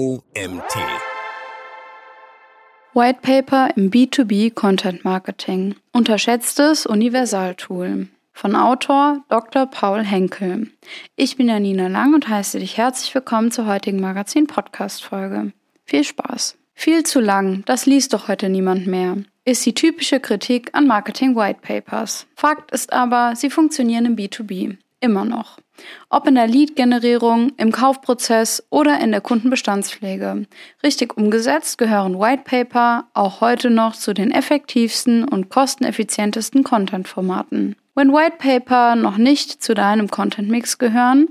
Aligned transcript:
OMT. 0.00 0.76
White 2.94 3.18
Paper 3.20 3.68
im 3.76 3.90
B2B 3.90 4.54
Content 4.54 5.04
Marketing. 5.04 5.74
Unterschätztes 5.92 6.86
Universaltool. 6.86 8.08
Von 8.32 8.56
Autor 8.56 9.22
Dr. 9.28 9.66
Paul 9.66 10.02
Henkel. 10.02 10.70
Ich 11.16 11.36
bin 11.36 11.48
Janina 11.48 11.88
Lang 11.88 12.14
und 12.14 12.28
heiße 12.28 12.58
dich 12.60 12.78
herzlich 12.78 13.14
willkommen 13.14 13.50
zur 13.50 13.66
heutigen 13.66 14.00
Magazin-Podcast-Folge. 14.00 15.52
Viel 15.84 16.04
Spaß! 16.04 16.56
Viel 16.72 17.02
zu 17.02 17.20
lang, 17.20 17.62
das 17.66 17.84
liest 17.84 18.14
doch 18.14 18.26
heute 18.26 18.48
niemand 18.48 18.86
mehr, 18.86 19.18
ist 19.44 19.66
die 19.66 19.74
typische 19.74 20.18
Kritik 20.18 20.70
an 20.72 20.86
Marketing 20.86 21.36
White 21.36 21.60
Papers. 21.60 22.26
Fakt 22.36 22.70
ist 22.70 22.94
aber, 22.94 23.36
sie 23.36 23.50
funktionieren 23.50 24.06
im 24.06 24.16
B2B. 24.16 24.78
Immer 25.00 25.24
noch. 25.24 25.58
Ob 26.10 26.28
in 26.28 26.34
der 26.34 26.46
Lead-Generierung, 26.46 27.52
im 27.56 27.72
Kaufprozess 27.72 28.62
oder 28.68 29.00
in 29.00 29.12
der 29.12 29.22
Kundenbestandspflege. 29.22 30.46
Richtig 30.82 31.16
umgesetzt 31.16 31.78
gehören 31.78 32.20
White 32.20 32.42
Paper 32.44 33.08
auch 33.14 33.40
heute 33.40 33.70
noch 33.70 33.96
zu 33.96 34.12
den 34.12 34.30
effektivsten 34.30 35.24
und 35.24 35.48
kosteneffizientesten 35.48 36.64
Content-Formaten. 36.64 37.76
Wenn 37.94 38.12
White 38.12 38.36
Paper 38.38 38.94
noch 38.94 39.16
nicht 39.16 39.62
zu 39.62 39.72
deinem 39.72 40.08
Content-Mix 40.08 40.76
gehören, 40.76 41.28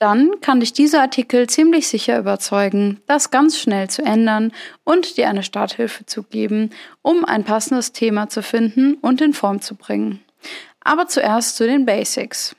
dann 0.00 0.40
kann 0.40 0.58
dich 0.58 0.72
dieser 0.72 1.00
Artikel 1.00 1.48
ziemlich 1.48 1.86
sicher 1.86 2.18
überzeugen, 2.18 3.00
das 3.06 3.30
ganz 3.30 3.58
schnell 3.58 3.88
zu 3.88 4.02
ändern 4.02 4.52
und 4.82 5.16
dir 5.16 5.28
eine 5.28 5.44
Starthilfe 5.44 6.04
zu 6.04 6.24
geben, 6.24 6.70
um 7.00 7.24
ein 7.24 7.44
passendes 7.44 7.92
Thema 7.92 8.28
zu 8.28 8.42
finden 8.42 8.94
und 8.94 9.20
in 9.20 9.32
Form 9.32 9.60
zu 9.60 9.76
bringen. 9.76 10.20
Aber 10.80 11.06
zuerst 11.06 11.56
zu 11.56 11.66
den 11.66 11.86
Basics. 11.86 12.56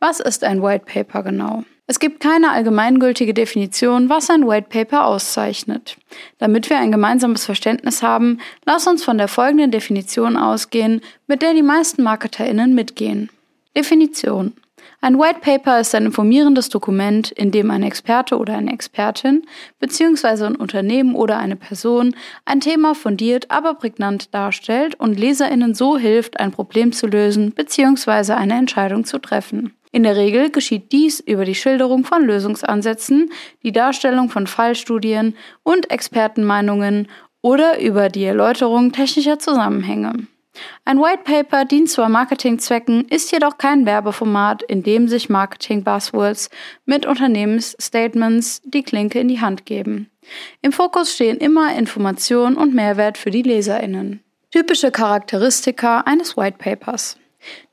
Was 0.00 0.20
ist 0.20 0.44
ein 0.44 0.62
White 0.62 0.84
Paper 0.86 1.24
genau? 1.24 1.64
Es 1.88 1.98
gibt 1.98 2.20
keine 2.20 2.50
allgemeingültige 2.52 3.34
Definition, 3.34 4.08
was 4.08 4.30
ein 4.30 4.46
White 4.46 4.68
Paper 4.68 5.06
auszeichnet. 5.06 5.96
Damit 6.38 6.70
wir 6.70 6.78
ein 6.78 6.92
gemeinsames 6.92 7.46
Verständnis 7.46 8.02
haben, 8.02 8.38
lass 8.64 8.86
uns 8.86 9.02
von 9.02 9.18
der 9.18 9.26
folgenden 9.26 9.70
Definition 9.70 10.36
ausgehen, 10.36 11.00
mit 11.26 11.42
der 11.42 11.54
die 11.54 11.62
meisten 11.62 12.02
MarketerInnen 12.02 12.74
mitgehen. 12.74 13.30
Definition. 13.76 14.52
Ein 15.00 15.18
White 15.18 15.40
Paper 15.40 15.80
ist 15.80 15.94
ein 15.94 16.06
informierendes 16.06 16.68
Dokument, 16.68 17.30
in 17.30 17.52
dem 17.52 17.70
ein 17.70 17.82
Experte 17.82 18.36
oder 18.36 18.56
eine 18.56 18.72
Expertin 18.72 19.46
bzw. 19.80 20.44
ein 20.44 20.56
Unternehmen 20.56 21.14
oder 21.14 21.38
eine 21.38 21.56
Person 21.56 22.14
ein 22.44 22.60
Thema 22.60 22.94
fundiert, 22.94 23.50
aber 23.50 23.74
prägnant 23.74 24.34
darstellt 24.34 24.96
und 24.96 25.18
Leserinnen 25.18 25.74
so 25.74 25.96
hilft, 25.96 26.38
ein 26.38 26.50
Problem 26.50 26.92
zu 26.92 27.06
lösen 27.06 27.52
bzw. 27.52 28.32
eine 28.32 28.54
Entscheidung 28.54 29.04
zu 29.04 29.18
treffen. 29.18 29.72
In 29.90 30.02
der 30.02 30.16
Regel 30.16 30.50
geschieht 30.50 30.92
dies 30.92 31.20
über 31.20 31.44
die 31.44 31.54
Schilderung 31.54 32.04
von 32.04 32.24
Lösungsansätzen, 32.24 33.30
die 33.62 33.72
Darstellung 33.72 34.28
von 34.28 34.46
Fallstudien 34.46 35.36
und 35.62 35.90
Expertenmeinungen 35.90 37.08
oder 37.40 37.80
über 37.80 38.08
die 38.08 38.24
Erläuterung 38.24 38.92
technischer 38.92 39.38
Zusammenhänge. 39.38 40.26
Ein 40.84 40.98
White 40.98 41.22
Paper 41.24 41.64
dient 41.64 41.88
zwar 41.88 42.08
Marketingzwecken, 42.08 43.06
ist 43.08 43.30
jedoch 43.30 43.58
kein 43.58 43.86
Werbeformat, 43.86 44.62
in 44.62 44.82
dem 44.82 45.08
sich 45.08 45.28
Marketing-Buzzwords 45.28 46.50
mit 46.84 47.06
Unternehmensstatements 47.06 48.62
die 48.64 48.82
Klinke 48.82 49.20
in 49.20 49.28
die 49.28 49.40
Hand 49.40 49.66
geben. 49.66 50.10
Im 50.60 50.72
Fokus 50.72 51.14
stehen 51.14 51.38
immer 51.38 51.76
Information 51.76 52.56
und 52.56 52.74
Mehrwert 52.74 53.18
für 53.18 53.30
die 53.30 53.42
LeserInnen. 53.42 54.20
Typische 54.50 54.90
Charakteristika 54.90 56.00
eines 56.00 56.36
White 56.36 56.58
Papers. 56.58 57.16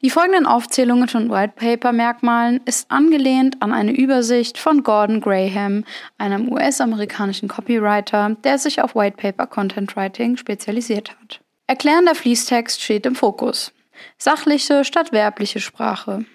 Die 0.01 0.09
folgenden 0.09 0.45
Aufzählungen 0.45 1.07
von 1.07 1.29
White 1.31 1.53
Paper 1.55 1.91
Merkmalen 1.91 2.61
ist 2.65 2.91
angelehnt 2.91 3.61
an 3.61 3.73
eine 3.73 3.91
Übersicht 3.91 4.57
von 4.57 4.83
Gordon 4.83 5.21
Graham, 5.21 5.83
einem 6.17 6.51
US-amerikanischen 6.51 7.49
Copywriter, 7.49 8.37
der 8.43 8.59
sich 8.59 8.81
auf 8.81 8.95
White 8.95 9.17
Paper 9.17 9.47
Content 9.47 9.95
Writing 9.95 10.37
spezialisiert 10.37 11.11
hat. 11.11 11.41
Erklärender 11.67 12.13
Fließtext 12.13 12.81
steht 12.81 13.05
im 13.05 13.15
Fokus. 13.15 13.73
Sachliche 14.17 14.85
statt 14.85 15.11
werbliche 15.11 15.59
Sprache. 15.59 16.25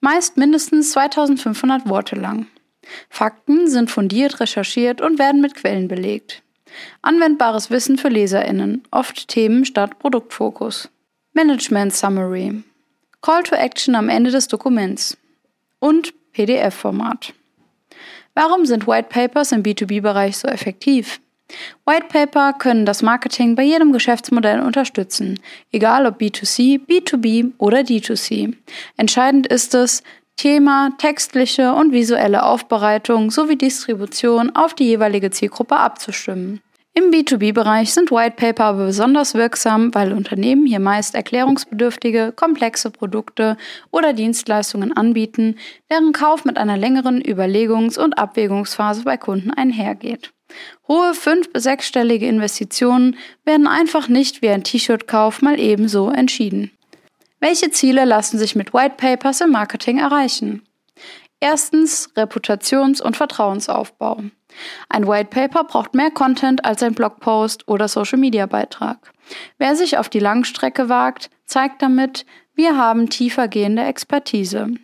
Meist 0.00 0.36
mindestens 0.36 0.92
2500 0.92 1.88
Worte 1.88 2.14
lang. 2.16 2.46
Fakten 3.08 3.68
sind 3.68 3.90
fundiert 3.90 4.40
recherchiert 4.40 5.00
und 5.00 5.18
werden 5.18 5.40
mit 5.40 5.54
Quellen 5.54 5.88
belegt. 5.88 6.42
Anwendbares 7.02 7.70
Wissen 7.70 7.98
für 7.98 8.08
LeserInnen, 8.08 8.84
oft 8.90 9.28
Themen 9.28 9.64
statt 9.64 9.98
Produktfokus. 9.98 10.88
Management 11.32 11.94
Summary. 11.94 12.64
Call 13.22 13.44
to 13.44 13.54
Action 13.54 13.94
am 13.94 14.08
Ende 14.08 14.32
des 14.32 14.48
Dokuments. 14.48 15.16
Und 15.78 16.12
PDF-Format. 16.32 17.32
Warum 18.34 18.66
sind 18.66 18.88
White 18.88 19.08
Papers 19.08 19.52
im 19.52 19.62
B2B-Bereich 19.62 20.38
so 20.38 20.48
effektiv? 20.48 21.20
White 21.86 22.06
Paper 22.08 22.52
können 22.52 22.84
das 22.84 23.02
Marketing 23.02 23.54
bei 23.54 23.62
jedem 23.62 23.92
Geschäftsmodell 23.92 24.60
unterstützen, 24.60 25.38
egal 25.70 26.06
ob 26.06 26.20
B2C, 26.20 26.80
B2B 26.84 27.52
oder 27.58 27.78
D2C. 27.78 28.56
Entscheidend 28.96 29.46
ist 29.46 29.74
es, 29.74 30.02
Thema, 30.36 30.90
textliche 30.98 31.74
und 31.74 31.92
visuelle 31.92 32.44
Aufbereitung 32.44 33.30
sowie 33.30 33.56
Distribution 33.56 34.56
auf 34.56 34.74
die 34.74 34.84
jeweilige 34.84 35.30
Zielgruppe 35.30 35.76
abzustimmen. 35.76 36.60
Im 36.92 37.12
B2B-Bereich 37.12 37.94
sind 37.94 38.10
White 38.10 38.34
Paper 38.36 38.64
aber 38.64 38.86
besonders 38.86 39.34
wirksam, 39.34 39.94
weil 39.94 40.12
Unternehmen 40.12 40.66
hier 40.66 40.80
meist 40.80 41.14
erklärungsbedürftige, 41.14 42.32
komplexe 42.34 42.90
Produkte 42.90 43.56
oder 43.92 44.12
Dienstleistungen 44.12 44.96
anbieten, 44.96 45.56
deren 45.88 46.12
Kauf 46.12 46.44
mit 46.44 46.58
einer 46.58 46.76
längeren 46.76 47.22
Überlegungs- 47.22 47.98
und 47.98 48.18
Abwägungsphase 48.18 49.04
bei 49.04 49.16
Kunden 49.16 49.52
einhergeht. 49.52 50.32
Hohe 50.88 51.14
fünf- 51.14 51.52
bis 51.52 51.62
sechsstellige 51.62 52.26
Investitionen 52.26 53.16
werden 53.44 53.68
einfach 53.68 54.08
nicht 54.08 54.42
wie 54.42 54.48
ein 54.48 54.64
T-Shirt-Kauf 54.64 55.42
mal 55.42 55.60
ebenso 55.60 56.10
entschieden. 56.10 56.72
Welche 57.38 57.70
Ziele 57.70 58.04
lassen 58.04 58.36
sich 58.36 58.56
mit 58.56 58.74
White 58.74 58.96
Papers 58.96 59.40
im 59.40 59.50
Marketing 59.50 59.98
erreichen? 59.98 60.62
Erstens 61.40 62.10
Reputations- 62.16 63.00
und 63.00 63.16
Vertrauensaufbau. 63.16 64.22
Ein 64.90 65.08
White 65.08 65.30
Paper 65.30 65.64
braucht 65.64 65.94
mehr 65.94 66.10
Content 66.10 66.64
als 66.64 66.82
ein 66.82 66.94
Blogpost 66.94 67.66
oder 67.66 67.88
Social-Media-Beitrag. 67.88 69.12
Wer 69.58 69.74
sich 69.74 69.96
auf 69.96 70.10
die 70.10 70.18
Langstrecke 70.18 70.88
wagt, 70.88 71.30
zeigt 71.46 71.80
damit, 71.82 72.26
wir 72.54 72.76
haben 72.76 73.08
tiefergehende 73.08 73.82
Expertise. 73.82 74.74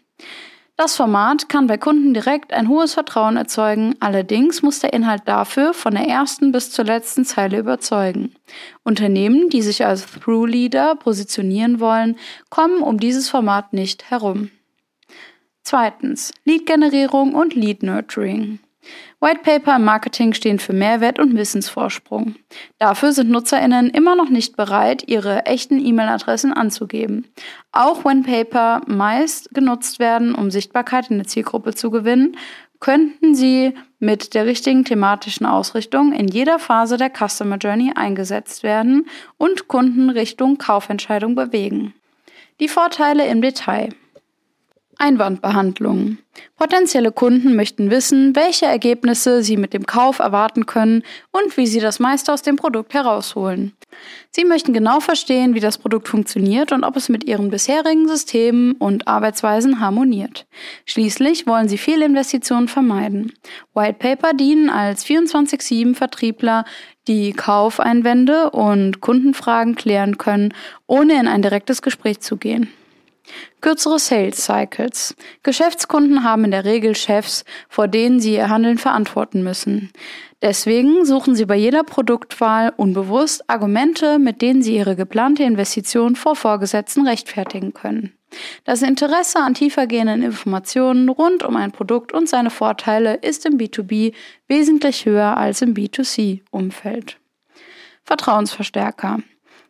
Das 0.79 0.95
Format 0.95 1.49
kann 1.49 1.67
bei 1.67 1.79
Kunden 1.79 2.13
direkt 2.13 2.53
ein 2.53 2.69
hohes 2.69 2.93
Vertrauen 2.95 3.39
erzeugen, 3.39 3.95
allerdings 4.01 4.61
muss 4.61 4.79
der 4.81 4.93
Inhalt 4.93 5.23
dafür 5.25 5.73
von 5.73 5.95
der 5.95 6.07
ersten 6.07 6.53
bis 6.53 6.71
zur 6.71 6.85
letzten 6.85 7.25
Zeile 7.25 7.59
überzeugen. 7.59 8.35
Unternehmen, 8.83 9.49
die 9.49 9.63
sich 9.63 9.87
als 9.87 10.07
Through 10.07 10.47
Leader 10.47 10.95
positionieren 10.97 11.81
wollen, 11.81 12.17
kommen 12.51 12.83
um 12.83 13.01
dieses 13.01 13.31
Format 13.31 13.73
nicht 13.73 14.11
herum. 14.11 14.51
Zweitens, 15.69 16.33
Lead-Generierung 16.45 17.35
und 17.35 17.57
Lead-Nurturing. 17.57 18.61
White 19.19 19.41
Paper 19.43 19.75
im 19.75 19.85
Marketing 19.85 20.33
stehen 20.33 20.61
für 20.61 20.73
Mehrwert 20.73 21.19
und 21.19 21.37
Wissensvorsprung. 21.37 22.37
Dafür 22.79 23.11
sind 23.11 23.31
NutzerInnen 23.31 23.91
immer 23.91 24.15
noch 24.15 24.29
nicht 24.29 24.57
bereit, 24.57 25.03
ihre 25.09 25.45
echten 25.45 25.85
E-Mail-Adressen 25.85 26.53
anzugeben. 26.53 27.27
Auch 27.73 28.05
wenn 28.05 28.23
Paper 28.23 28.83
meist 28.87 29.53
genutzt 29.55 29.99
werden, 29.99 30.37
um 30.37 30.53
Sichtbarkeit 30.53 31.11
in 31.11 31.19
der 31.19 31.27
Zielgruppe 31.27 31.75
zu 31.75 31.91
gewinnen, 31.91 32.37
könnten 32.79 33.35
sie 33.35 33.75
mit 33.99 34.35
der 34.35 34.47
richtigen 34.47 34.85
thematischen 34.85 35.47
Ausrichtung 35.47 36.13
in 36.13 36.29
jeder 36.29 36.61
Phase 36.61 36.97
der 36.97 37.11
Customer 37.11 37.57
Journey 37.57 37.91
eingesetzt 37.93 38.63
werden 38.63 39.09
und 39.37 39.67
Kunden 39.67 40.11
Richtung 40.11 40.59
Kaufentscheidung 40.59 41.35
bewegen. 41.35 41.93
Die 42.61 42.69
Vorteile 42.69 43.27
im 43.27 43.43
Detail. 43.43 43.89
Einwandbehandlung. 44.99 46.19
Potenzielle 46.57 47.13
Kunden 47.13 47.55
möchten 47.57 47.91
wissen, 47.91 48.35
welche 48.35 48.67
Ergebnisse 48.67 49.43
sie 49.43 49.57
mit 49.57 49.73
dem 49.73 49.87
Kauf 49.87 50.19
erwarten 50.19 50.67
können 50.67 51.03
und 51.33 51.57
wie 51.57 51.67
sie 51.67 51.81
das 51.81 51.99
meiste 51.99 52.33
aus 52.33 52.43
dem 52.43 52.57
Produkt 52.57 52.95
herausholen. 52.95 53.73
Sie 54.31 54.45
möchten 54.45 54.73
genau 54.73 55.01
verstehen, 55.01 55.55
wie 55.55 55.61
das 55.61 55.79
Produkt 55.79 56.09
funktioniert 56.09 56.73
und 56.73 56.85
ob 56.85 56.97
es 56.97 57.09
mit 57.09 57.25
ihren 57.25 57.51
bisherigen 57.51 58.09
Systemen 58.09 58.73
und 58.73 59.09
Arbeitsweisen 59.09 59.81
harmoniert. 59.81 60.47
Schließlich 60.85 61.47
wollen 61.47 61.69
sie 61.69 61.79
Fehlinvestitionen 61.79 62.69
vermeiden. 62.69 63.33
White 63.75 63.99
Paper 63.99 64.35
dienen 64.35 64.69
als 64.69 65.07
24-7 65.07 65.95
Vertriebler, 65.95 66.65
die 67.09 67.33
Kaufeinwände 67.33 68.51
und 68.51 69.01
Kundenfragen 69.01 69.75
klären 69.75 70.19
können, 70.19 70.53
ohne 70.87 71.19
in 71.21 71.29
ein 71.29 71.43
direktes 71.43 71.83
Gespräch 71.83 72.21
zu 72.21 72.37
gehen. 72.37 72.69
Kürzere 73.61 73.99
Sales 73.99 74.45
Cycles. 74.45 75.17
Geschäftskunden 75.43 76.23
haben 76.23 76.45
in 76.45 76.51
der 76.51 76.65
Regel 76.65 76.95
Chefs, 76.95 77.45
vor 77.69 77.89
denen 77.89 78.21
sie 78.21 78.35
ihr 78.35 78.49
Handeln 78.49 78.79
verantworten 78.79 79.43
müssen. 79.43 79.91
Deswegen 80.43 81.05
suchen 81.05 81.35
sie 81.35 81.47
bei 81.47 81.57
jeder 81.57 81.83
Produktwahl 81.83 82.73
unbewusst 82.77 83.49
Argumente, 83.49 84.19
mit 84.19 84.43
denen 84.43 84.63
sie 84.63 84.77
ihre 84.77 84.95
geplante 84.95 85.43
Investition 85.43 86.15
vor 86.15 86.37
Vorgesetzten 86.37 87.07
rechtfertigen 87.07 87.73
können. 87.73 88.13
Das 88.65 88.83
Interesse 88.83 89.39
an 89.39 89.55
tiefergehenden 89.55 90.23
Informationen 90.23 91.09
rund 91.09 91.43
um 91.43 91.57
ein 91.57 91.73
Produkt 91.73 92.13
und 92.13 92.29
seine 92.29 92.51
Vorteile 92.51 93.15
ist 93.15 93.47
im 93.47 93.57
B2B 93.57 94.13
wesentlich 94.47 95.07
höher 95.07 95.37
als 95.37 95.63
im 95.63 95.75
B2C-Umfeld. 95.75 97.19
Vertrauensverstärker. 98.05 99.21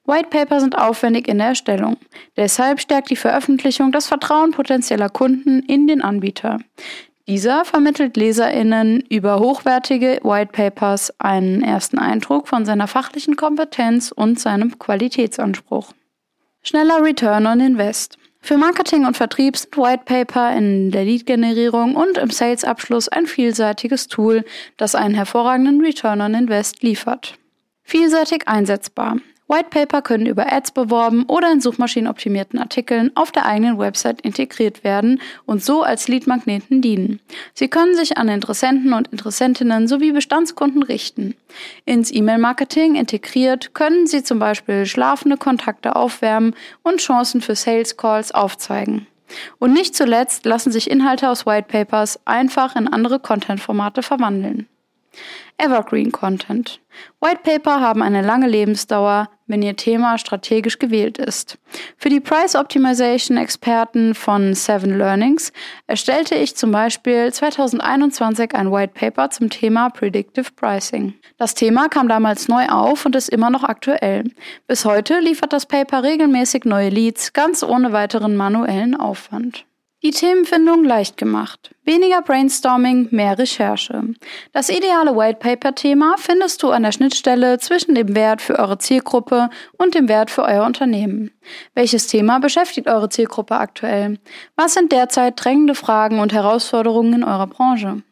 White 0.06 0.28
Paper 0.30 0.60
sind 0.60 0.78
aufwendig 0.78 1.28
in 1.28 1.38
der 1.38 1.48
Erstellung. 1.48 1.96
Deshalb 2.36 2.80
stärkt 2.80 3.10
die 3.10 3.16
Veröffentlichung 3.16 3.92
das 3.92 4.06
Vertrauen 4.06 4.52
potenzieller 4.52 5.08
Kunden 5.08 5.60
in 5.60 5.86
den 5.86 6.00
Anbieter. 6.00 6.58
Dieser 7.28 7.64
vermittelt 7.64 8.16
Leserinnen 8.16 9.00
über 9.08 9.40
hochwertige 9.40 10.20
White 10.22 10.52
Papers 10.52 11.12
einen 11.18 11.60
ersten 11.60 11.98
Eindruck 11.98 12.46
von 12.46 12.64
seiner 12.64 12.86
fachlichen 12.86 13.34
Kompetenz 13.34 14.12
und 14.12 14.38
seinem 14.38 14.78
Qualitätsanspruch. 14.78 15.92
Schneller 16.62 17.02
Return 17.02 17.46
on 17.46 17.58
Invest. 17.58 18.16
Für 18.40 18.58
Marketing 18.58 19.06
und 19.06 19.16
Vertrieb 19.16 19.56
sind 19.56 19.76
White 19.76 20.04
Paper 20.04 20.56
in 20.56 20.92
der 20.92 21.04
Lead-Generierung 21.04 21.96
und 21.96 22.16
im 22.16 22.30
Sales-Abschluss 22.30 23.08
ein 23.08 23.26
vielseitiges 23.26 24.06
Tool, 24.06 24.44
das 24.76 24.94
einen 24.94 25.14
hervorragenden 25.14 25.80
Return 25.80 26.20
on 26.20 26.34
Invest 26.34 26.84
liefert. 26.84 27.34
Vielseitig 27.82 28.46
einsetzbar. 28.46 29.16
White 29.48 29.68
Paper 29.70 30.02
können 30.02 30.26
über 30.26 30.52
Ads 30.52 30.72
beworben 30.72 31.24
oder 31.28 31.52
in 31.52 31.60
suchmaschinenoptimierten 31.60 32.58
Artikeln 32.58 33.12
auf 33.14 33.30
der 33.30 33.46
eigenen 33.46 33.78
Website 33.78 34.20
integriert 34.22 34.82
werden 34.82 35.20
und 35.44 35.62
so 35.62 35.82
als 35.82 36.08
Leadmagneten 36.08 36.82
dienen. 36.82 37.20
Sie 37.54 37.68
können 37.68 37.94
sich 37.94 38.18
an 38.18 38.28
Interessenten 38.28 38.92
und 38.92 39.08
Interessentinnen 39.08 39.86
sowie 39.86 40.10
Bestandskunden 40.10 40.82
richten. 40.82 41.36
Ins 41.84 42.12
E-Mail-Marketing 42.12 42.96
integriert 42.96 43.72
können 43.72 44.08
sie 44.08 44.24
zum 44.24 44.40
Beispiel 44.40 44.84
schlafende 44.84 45.36
Kontakte 45.36 45.94
aufwärmen 45.94 46.54
und 46.82 47.00
Chancen 47.00 47.40
für 47.40 47.54
Sales 47.54 47.96
Calls 47.96 48.32
aufzeigen. 48.32 49.06
Und 49.58 49.72
nicht 49.72 49.94
zuletzt 49.94 50.44
lassen 50.44 50.72
sich 50.72 50.90
Inhalte 50.90 51.30
aus 51.30 51.46
White 51.46 51.68
Papers 51.68 52.18
einfach 52.24 52.74
in 52.74 52.88
andere 52.88 53.20
Content-Formate 53.20 54.02
verwandeln. 54.02 54.68
Evergreen 55.58 56.12
Content. 56.12 56.80
White 57.20 57.40
Paper 57.42 57.80
haben 57.80 58.02
eine 58.02 58.22
lange 58.22 58.46
Lebensdauer, 58.46 59.28
wenn 59.46 59.62
Ihr 59.62 59.76
Thema 59.76 60.18
strategisch 60.18 60.78
gewählt 60.78 61.18
ist. 61.18 61.58
Für 61.96 62.08
die 62.08 62.20
Price 62.20 62.54
Optimization 62.54 63.36
Experten 63.36 64.14
von 64.14 64.54
Seven 64.54 64.96
Learnings 64.98 65.52
erstellte 65.86 66.34
ich 66.34 66.56
zum 66.56 66.72
Beispiel 66.72 67.32
2021 67.32 68.54
ein 68.54 68.72
White 68.72 68.92
Paper 68.94 69.30
zum 69.30 69.50
Thema 69.50 69.90
Predictive 69.90 70.50
Pricing. 70.54 71.14
Das 71.38 71.54
Thema 71.54 71.88
kam 71.88 72.08
damals 72.08 72.48
neu 72.48 72.66
auf 72.66 73.06
und 73.06 73.16
ist 73.16 73.28
immer 73.28 73.50
noch 73.50 73.64
aktuell. 73.64 74.24
Bis 74.66 74.84
heute 74.84 75.20
liefert 75.20 75.52
das 75.52 75.66
Paper 75.66 76.02
regelmäßig 76.02 76.64
neue 76.64 76.88
Leads, 76.88 77.32
ganz 77.32 77.62
ohne 77.62 77.92
weiteren 77.92 78.36
manuellen 78.36 78.94
Aufwand. 78.94 79.66
Die 80.02 80.10
Themenfindung 80.10 80.84
leicht 80.84 81.16
gemacht. 81.16 81.74
Weniger 81.84 82.20
Brainstorming, 82.20 83.08
mehr 83.12 83.38
Recherche. 83.38 84.02
Das 84.52 84.68
ideale 84.68 85.16
White 85.16 85.38
Paper 85.38 85.74
Thema 85.74 86.16
findest 86.18 86.62
du 86.62 86.70
an 86.70 86.82
der 86.82 86.92
Schnittstelle 86.92 87.58
zwischen 87.58 87.94
dem 87.94 88.14
Wert 88.14 88.42
für 88.42 88.58
eure 88.58 88.76
Zielgruppe 88.76 89.48
und 89.78 89.94
dem 89.94 90.08
Wert 90.08 90.30
für 90.30 90.42
euer 90.42 90.66
Unternehmen. 90.66 91.30
Welches 91.74 92.08
Thema 92.08 92.40
beschäftigt 92.40 92.88
eure 92.88 93.08
Zielgruppe 93.08 93.56
aktuell? 93.56 94.18
Was 94.54 94.74
sind 94.74 94.92
derzeit 94.92 95.42
drängende 95.42 95.74
Fragen 95.74 96.20
und 96.20 96.32
Herausforderungen 96.32 97.14
in 97.14 97.24
eurer 97.24 97.46
Branche? 97.46 98.02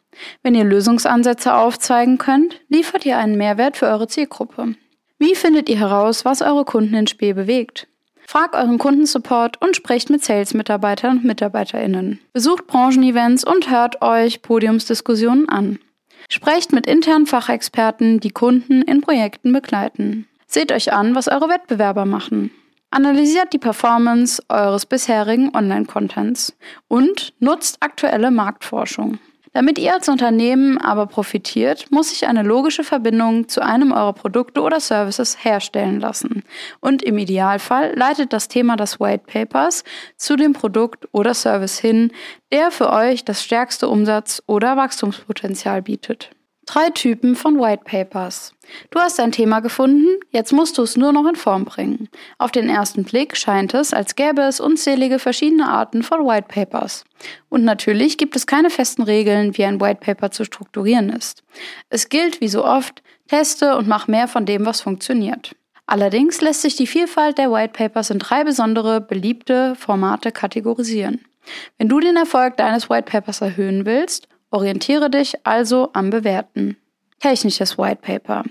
Wenn 0.43 0.55
ihr 0.55 0.65
Lösungsansätze 0.65 1.55
aufzeigen 1.55 2.17
könnt, 2.17 2.63
liefert 2.69 3.05
ihr 3.05 3.19
einen 3.19 3.37
Mehrwert 3.37 3.77
für 3.77 3.87
eure 3.87 4.09
Zielgruppe. 4.09 4.75
Wie 5.19 5.35
findet 5.35 5.69
ihr 5.69 5.79
heraus, 5.79 6.25
was 6.25 6.41
eure 6.41 6.65
Kunden 6.65 6.95
in 6.95 7.07
Spee 7.07 7.35
bewegt? 7.35 7.89
Fragt 8.27 8.55
euren 8.55 8.79
Kundensupport 8.79 9.61
und 9.61 9.77
sprecht 9.77 10.11
mit 10.11 10.25
Sales-Mitarbeitern 10.25 11.19
und 11.19 11.25
MitarbeiterInnen. 11.25 12.21
Besucht 12.33 12.67
Branchenevents 12.67 13.45
und 13.45 13.71
hört 13.71 14.03
euch 14.03 14.43
Podiumsdiskussionen 14.43 15.49
an. 15.49 15.79
Sprecht 16.29 16.73
mit 16.73 16.87
internen 16.87 17.27
Fachexperten, 17.27 18.21
die 18.21 18.31
Kunden 18.31 18.83
in 18.83 19.03
Projekten 19.03 19.53
begleiten. 19.53 20.27
Seht 20.47 20.73
euch 20.73 20.93
an, 20.93 21.15
was 21.15 21.29
eure 21.29 21.49
Wettbewerber 21.49 22.07
machen. 22.07 22.51
Analysiert 22.91 23.53
die 23.53 23.59
Performance 23.59 24.43
eures 24.49 24.87
bisherigen 24.87 25.55
Online-Contents 25.55 26.57
und 26.89 27.35
nutzt 27.41 27.79
aktuelle 27.81 28.31
Marktforschung. 28.31 29.19
Damit 29.55 29.79
ihr 29.79 29.95
als 29.95 30.09
Unternehmen 30.09 30.79
aber 30.79 31.07
profitiert, 31.07 31.87
muss 31.93 32.11
sich 32.11 32.27
eine 32.27 32.43
logische 32.43 32.83
Verbindung 32.83 33.49
zu 33.49 33.63
einem 33.63 33.93
eurer 33.93 34.13
Produkte 34.13 34.61
oder 34.61 34.81
Services 34.81 35.45
herstellen 35.45 36.01
lassen. 36.01 36.43
Und 36.81 37.05
im 37.05 37.19
Idealfall 37.19 37.95
leitet 37.95 38.33
das 38.33 38.49
Thema 38.49 38.75
des 38.77 38.99
White 38.99 39.25
Papers 39.33 39.85
zu 40.17 40.35
dem 40.35 40.55
Produkt 40.55 41.07
oder 41.13 41.35
Service 41.35 41.79
hin, 41.79 42.11
der 42.53 42.73
für 42.73 42.93
euch 42.93 43.25
das 43.25 43.45
stärkste 43.45 43.89
Umsatz- 43.89 44.43
oder 44.47 44.77
Wachstumspotenzial 44.77 45.83
bietet. 45.83 46.31
Drei 46.67 46.89
Typen 46.91 47.37
von 47.37 47.61
White 47.61 47.83
Papers. 47.85 48.55
Du 48.91 48.99
hast 48.99 49.21
ein 49.21 49.33
Thema 49.33 49.61
gefunden, 49.61 50.07
jetzt 50.31 50.53
musst 50.53 50.79
du 50.79 50.83
es 50.83 50.97
nur 50.97 51.13
noch 51.13 51.27
in 51.29 51.37
Form 51.37 51.67
bringen. 51.67 52.09
Auf 52.39 52.53
den 52.53 52.71
ersten 52.71 53.05
Blick 53.05 53.37
scheint 53.37 53.75
es, 53.75 53.93
als 53.93 54.17
gäbe 54.17 54.43
es 54.43 54.61
unzählige 54.61 55.19
verschiedene 55.19 55.69
Arten 55.69 56.03
von 56.03 56.27
White 56.27 56.49
Papers. 56.49 57.05
Und 57.51 57.65
natürlich 57.65 58.17
gibt 58.17 58.35
es 58.35 58.47
keine 58.47 58.71
festen 58.71 59.03
Regeln, 59.03 59.59
wie 59.59 59.65
ein 59.65 59.81
White 59.81 60.01
Paper 60.01 60.31
zu 60.31 60.45
strukturieren 60.45 61.11
ist. 61.11 61.43
Es 61.91 62.09
gilt, 62.09 62.41
wie 62.41 62.49
so 62.49 62.65
oft, 62.65 63.03
teste 63.29 63.77
und 63.77 63.87
mach 63.87 64.09
mehr 64.09 64.27
von 64.27 64.47
dem, 64.47 64.65
was 64.65 64.81
funktioniert. 64.81 65.55
Allerdings 65.87 66.41
lässt 66.41 66.63
sich 66.63 66.77
die 66.77 66.87
Vielfalt 66.87 67.37
der 67.37 67.53
White 67.53 67.75
Papers 67.75 68.09
in 68.09 68.19
drei 68.19 68.43
besondere, 68.43 69.03
beliebte 69.03 69.75
Formate 69.75 70.33
kategorisieren. 70.33 71.21
Wenn 71.77 71.91
du 71.91 72.01
den 72.01 72.17
Erfolg 72.17 72.57
deines 72.57 72.89
White 72.89 73.11
Papers 73.11 73.43
erhöhen 73.43 73.85
willst, 73.85 74.29
Orientiere 74.55 75.11
dich 75.11 75.35
also 75.43 75.91
am 75.95 76.11
Bewerten. 76.11 76.77
Technisches 77.19 77.77
White 77.77 78.03
Paper. 78.03 78.45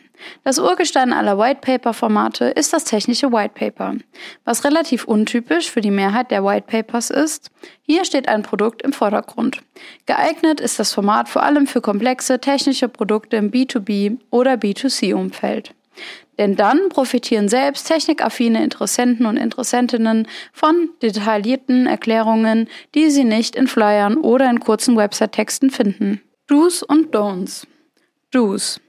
Das 0.44 0.60
Urgestein 0.60 1.14
aller 1.14 1.38
White 1.38 1.62
Paper 1.62 1.94
Formate 1.94 2.48
ist 2.48 2.74
das 2.74 2.84
technische 2.84 3.32
White 3.32 3.54
Paper, 3.56 3.96
was 4.44 4.66
relativ 4.66 5.06
untypisch 5.06 5.72
für 5.72 5.80
die 5.80 5.92
Mehrheit 5.92 6.30
der 6.30 6.44
White 6.44 6.66
Papers 6.68 7.10
ist. 7.10 7.52
Hier 7.84 8.04
steht 8.04 8.28
ein 8.28 8.44
Produkt 8.44 8.82
im 8.82 8.92
Vordergrund. 8.92 9.62
Geeignet 10.06 10.60
ist 10.60 10.78
das 10.78 10.92
Format 10.92 11.30
vor 11.30 11.44
allem 11.44 11.68
für 11.68 11.80
komplexe 11.80 12.38
technische 12.42 12.90
Produkte 12.90 13.38
im 13.38 13.50
B2B 13.50 14.18
oder 14.30 14.56
B2C 14.56 15.14
Umfeld. 15.14 15.74
Denn 16.38 16.56
dann 16.56 16.90
profitieren 16.90 17.48
selbst 17.48 17.88
technikaffine 17.88 18.64
Interessenten 18.64 19.26
und 19.26 19.38
Interessentinnen 19.38 20.28
von 20.52 20.90
detaillierten 21.02 21.86
Erklärungen, 21.86 22.68
die 22.96 23.12
sie 23.12 23.24
nicht 23.24 23.56
in 23.56 23.68
Flyern 23.68 24.18
oder 24.18 24.50
in 24.50 24.60
kurzen 24.60 24.98
Website-Texten 24.98 25.70
finden. 25.70 26.22
Do's 26.48 26.84
und 26.84 27.16
Don'ts. 27.16 27.66
Do's. 28.32 28.80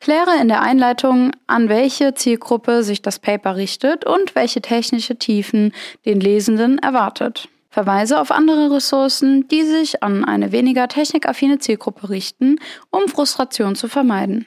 Kläre 0.00 0.40
in 0.40 0.48
der 0.48 0.62
Einleitung, 0.62 1.32
an 1.46 1.68
welche 1.68 2.14
Zielgruppe 2.14 2.82
sich 2.84 3.02
das 3.02 3.18
Paper 3.18 3.56
richtet 3.56 4.04
und 4.04 4.34
welche 4.34 4.60
technische 4.60 5.16
Tiefen 5.16 5.72
den 6.04 6.20
Lesenden 6.20 6.78
erwartet. 6.78 7.48
Verweise 7.70 8.20
auf 8.20 8.30
andere 8.30 8.74
Ressourcen, 8.74 9.48
die 9.48 9.62
sich 9.62 10.02
an 10.02 10.24
eine 10.24 10.52
weniger 10.52 10.88
technikaffine 10.88 11.58
Zielgruppe 11.58 12.08
richten, 12.08 12.56
um 12.90 13.08
Frustration 13.08 13.74
zu 13.74 13.88
vermeiden. 13.88 14.46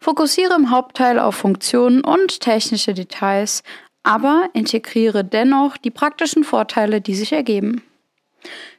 Fokussiere 0.00 0.54
im 0.54 0.70
Hauptteil 0.70 1.18
auf 1.18 1.34
Funktionen 1.34 2.02
und 2.02 2.40
technische 2.40 2.94
Details, 2.94 3.62
aber 4.02 4.48
integriere 4.52 5.24
dennoch 5.24 5.76
die 5.76 5.90
praktischen 5.90 6.44
Vorteile, 6.44 7.00
die 7.00 7.14
sich 7.14 7.32
ergeben. 7.32 7.82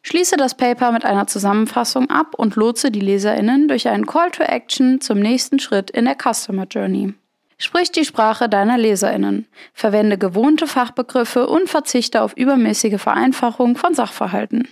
Schließe 0.01 0.37
das 0.37 0.55
Paper 0.55 0.91
mit 0.91 1.05
einer 1.05 1.27
Zusammenfassung 1.27 2.09
ab 2.09 2.33
und 2.35 2.55
lotse 2.55 2.91
die 2.91 3.01
Leserinnen 3.01 3.67
durch 3.67 3.87
einen 3.87 4.05
Call 4.05 4.31
to 4.31 4.43
Action 4.43 5.01
zum 5.01 5.19
nächsten 5.19 5.59
Schritt 5.59 5.91
in 5.91 6.05
der 6.05 6.15
Customer 6.15 6.65
Journey. 6.65 7.13
Sprich 7.57 7.91
die 7.91 8.05
Sprache 8.05 8.47
deiner 8.47 8.77
Leserinnen, 8.77 9.45
verwende 9.73 10.17
gewohnte 10.17 10.65
Fachbegriffe 10.65 11.47
und 11.47 11.69
verzichte 11.69 12.21
auf 12.21 12.37
übermäßige 12.37 13.01
Vereinfachung 13.01 13.75
von 13.75 13.93
Sachverhalten. 13.93 14.65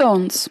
Don'ts 0.00 0.50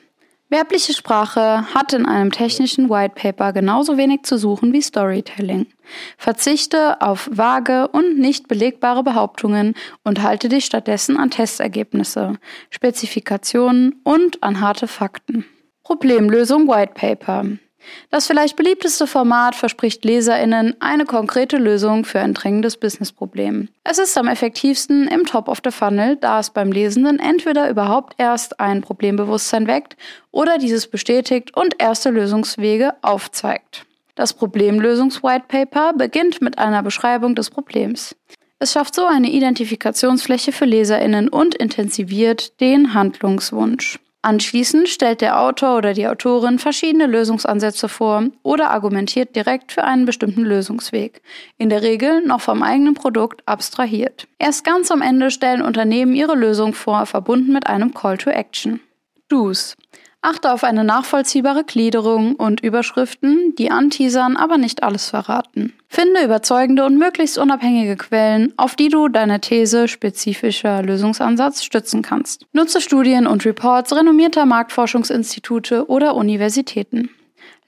Werbliche 0.51 0.93
Sprache 0.93 1.75
hat 1.75 1.93
in 1.93 2.07
einem 2.07 2.31
technischen 2.31 2.89
White 2.89 3.13
Paper 3.13 3.53
genauso 3.53 3.97
wenig 3.97 4.23
zu 4.23 4.35
suchen 4.39 4.73
wie 4.73 4.81
Storytelling. 4.81 5.67
Verzichte 6.17 7.01
auf 7.01 7.29
vage 7.31 7.87
und 7.89 8.17
nicht 8.17 8.47
belegbare 8.47 9.03
Behauptungen 9.03 9.75
und 10.03 10.23
halte 10.23 10.49
dich 10.49 10.65
stattdessen 10.65 11.17
an 11.17 11.29
Testergebnisse, 11.29 12.39
Spezifikationen 12.71 14.01
und 14.03 14.41
an 14.41 14.59
harte 14.59 14.87
Fakten. 14.87 15.45
Problemlösung 15.83 16.67
White 16.67 16.93
Paper. 16.95 17.45
Das 18.09 18.27
vielleicht 18.27 18.55
beliebteste 18.55 19.07
Format 19.07 19.55
verspricht 19.55 20.03
LeserInnen 20.05 20.75
eine 20.79 21.05
konkrete 21.05 21.57
Lösung 21.57 22.05
für 22.05 22.19
ein 22.19 22.33
drängendes 22.33 22.77
Businessproblem. 22.77 23.69
Es 23.83 23.97
ist 23.97 24.17
am 24.17 24.27
effektivsten 24.27 25.07
im 25.07 25.25
Top 25.25 25.47
of 25.47 25.59
the 25.63 25.71
Funnel, 25.71 26.15
da 26.15 26.39
es 26.39 26.49
beim 26.49 26.71
Lesenden 26.71 27.19
entweder 27.19 27.69
überhaupt 27.69 28.15
erst 28.17 28.59
ein 28.59 28.81
Problembewusstsein 28.81 29.67
weckt 29.67 29.95
oder 30.31 30.57
dieses 30.57 30.87
bestätigt 30.87 31.55
und 31.55 31.75
erste 31.81 32.09
Lösungswege 32.09 32.93
aufzeigt. 33.01 33.85
Das 34.15 34.33
Problemlösungs-White 34.33 35.45
Paper 35.47 35.93
beginnt 35.93 36.41
mit 36.41 36.57
einer 36.57 36.83
Beschreibung 36.83 37.35
des 37.35 37.49
Problems. 37.49 38.15
Es 38.59 38.73
schafft 38.73 38.93
so 38.93 39.05
eine 39.05 39.29
Identifikationsfläche 39.29 40.51
für 40.51 40.65
Leserinnen 40.65 41.29
und 41.29 41.55
intensiviert 41.55 42.59
den 42.59 42.93
Handlungswunsch. 42.93 43.99
Anschließend 44.21 44.89
stellt 44.89 45.21
der 45.21 45.39
Autor 45.39 45.77
oder 45.77 45.93
die 45.93 46.05
Autorin 46.05 46.59
verschiedene 46.59 47.05
Lösungsansätze 47.05 47.87
vor 47.87 48.25
oder 48.43 48.69
argumentiert 48.69 49.33
direkt 49.33 49.71
für 49.71 49.85
einen 49.85 50.05
bestimmten 50.05 50.43
Lösungsweg, 50.43 51.21
in 51.57 51.69
der 51.69 51.83
Regel 51.83 52.21
noch 52.25 52.41
vom 52.41 52.61
eigenen 52.61 52.95
Produkt 52.95 53.41
abstrahiert. 53.45 54.27
Erst 54.37 54.65
ganz 54.65 54.91
am 54.91 55.01
Ende 55.01 55.31
stellen 55.31 55.61
Unternehmen 55.61 56.15
ihre 56.15 56.35
Lösung 56.35 56.73
vor, 56.73 57.05
verbunden 57.05 57.53
mit 57.53 57.67
einem 57.67 57.93
Call 57.93 58.17
to 58.17 58.29
Action. 58.29 58.81
Do's. 59.29 59.77
Achte 60.21 60.51
auf 60.51 60.65
eine 60.65 60.83
nachvollziehbare 60.83 61.63
Gliederung 61.63 62.35
und 62.35 62.59
Überschriften, 62.59 63.55
die 63.57 63.71
anteasern, 63.71 64.35
aber 64.35 64.57
nicht 64.57 64.83
alles 64.83 65.09
verraten. 65.09 65.73
Finde 65.87 66.23
überzeugende 66.25 66.85
und 66.85 66.97
möglichst 66.97 67.37
unabhängige 67.37 67.95
Quellen, 67.95 68.53
auf 68.57 68.75
die 68.75 68.89
du 68.89 69.07
deine 69.07 69.39
These 69.39 69.87
spezifischer 69.87 70.83
Lösungsansatz 70.83 71.63
stützen 71.63 72.01
kannst. 72.01 72.45
Nutze 72.51 72.81
Studien 72.81 73.27
und 73.27 73.45
Reports 73.45 73.95
renommierter 73.95 74.45
Marktforschungsinstitute 74.45 75.89
oder 75.89 76.15
Universitäten. 76.15 77.09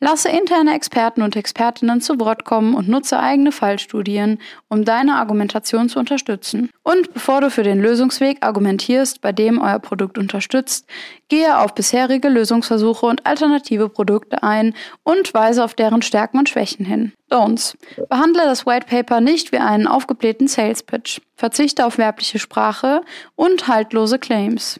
Lasse 0.03 0.29
interne 0.29 0.73
Experten 0.73 1.21
und 1.21 1.35
Expertinnen 1.35 2.01
zu 2.01 2.19
Wort 2.19 2.43
kommen 2.43 2.73
und 2.73 2.89
nutze 2.89 3.19
eigene 3.19 3.51
Fallstudien, 3.51 4.39
um 4.67 4.83
deine 4.83 5.17
Argumentation 5.17 5.89
zu 5.89 5.99
unterstützen. 5.99 6.71
Und 6.81 7.13
bevor 7.13 7.39
du 7.39 7.51
für 7.51 7.61
den 7.61 7.79
Lösungsweg 7.79 8.39
argumentierst, 8.41 9.21
bei 9.21 9.31
dem 9.31 9.61
euer 9.61 9.77
Produkt 9.77 10.17
unterstützt, 10.17 10.87
gehe 11.29 11.55
auf 11.55 11.75
bisherige 11.75 12.29
Lösungsversuche 12.29 13.05
und 13.05 13.27
alternative 13.27 13.89
Produkte 13.89 14.41
ein 14.41 14.73
und 15.03 15.35
weise 15.35 15.63
auf 15.63 15.75
deren 15.75 16.01
Stärken 16.01 16.39
und 16.39 16.49
Schwächen 16.49 16.83
hin. 16.83 17.13
Don'ts. 17.29 17.77
Behandle 18.09 18.45
das 18.45 18.65
White 18.65 18.87
Paper 18.87 19.21
nicht 19.21 19.51
wie 19.51 19.59
einen 19.59 19.85
aufgeblähten 19.85 20.47
Sales 20.47 20.81
Pitch. 20.81 21.21
Verzichte 21.35 21.85
auf 21.85 21.99
werbliche 21.99 22.39
Sprache 22.39 23.03
und 23.35 23.67
haltlose 23.67 24.17
Claims. 24.17 24.79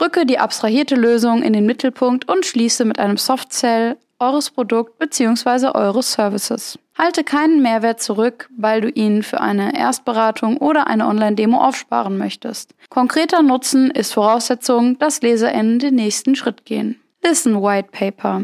Rücke 0.00 0.24
die 0.24 0.38
abstrahierte 0.38 0.94
Lösung 0.94 1.42
in 1.42 1.52
den 1.52 1.66
Mittelpunkt 1.66 2.30
und 2.30 2.46
schließe 2.46 2.86
mit 2.86 2.98
einem 2.98 3.18
Soft 3.18 3.52
Sell 3.52 3.98
eures 4.24 4.50
Produkt 4.50 4.98
bzw. 4.98 5.68
eures 5.74 6.12
Services. 6.12 6.78
Halte 6.96 7.24
keinen 7.24 7.60
Mehrwert 7.60 8.00
zurück, 8.00 8.48
weil 8.56 8.80
du 8.80 8.88
ihn 8.88 9.22
für 9.22 9.40
eine 9.40 9.76
Erstberatung 9.76 10.58
oder 10.58 10.86
eine 10.86 11.06
Online-Demo 11.06 11.58
aufsparen 11.58 12.16
möchtest. 12.16 12.74
Konkreter 12.88 13.42
Nutzen 13.42 13.90
ist 13.90 14.14
Voraussetzung, 14.14 14.98
dass 14.98 15.22
LeserInnen 15.22 15.78
den 15.78 15.96
nächsten 15.96 16.36
Schritt 16.36 16.64
gehen. 16.64 17.00
Listen 17.22 17.60
White 17.62 17.88
Paper. 17.90 18.42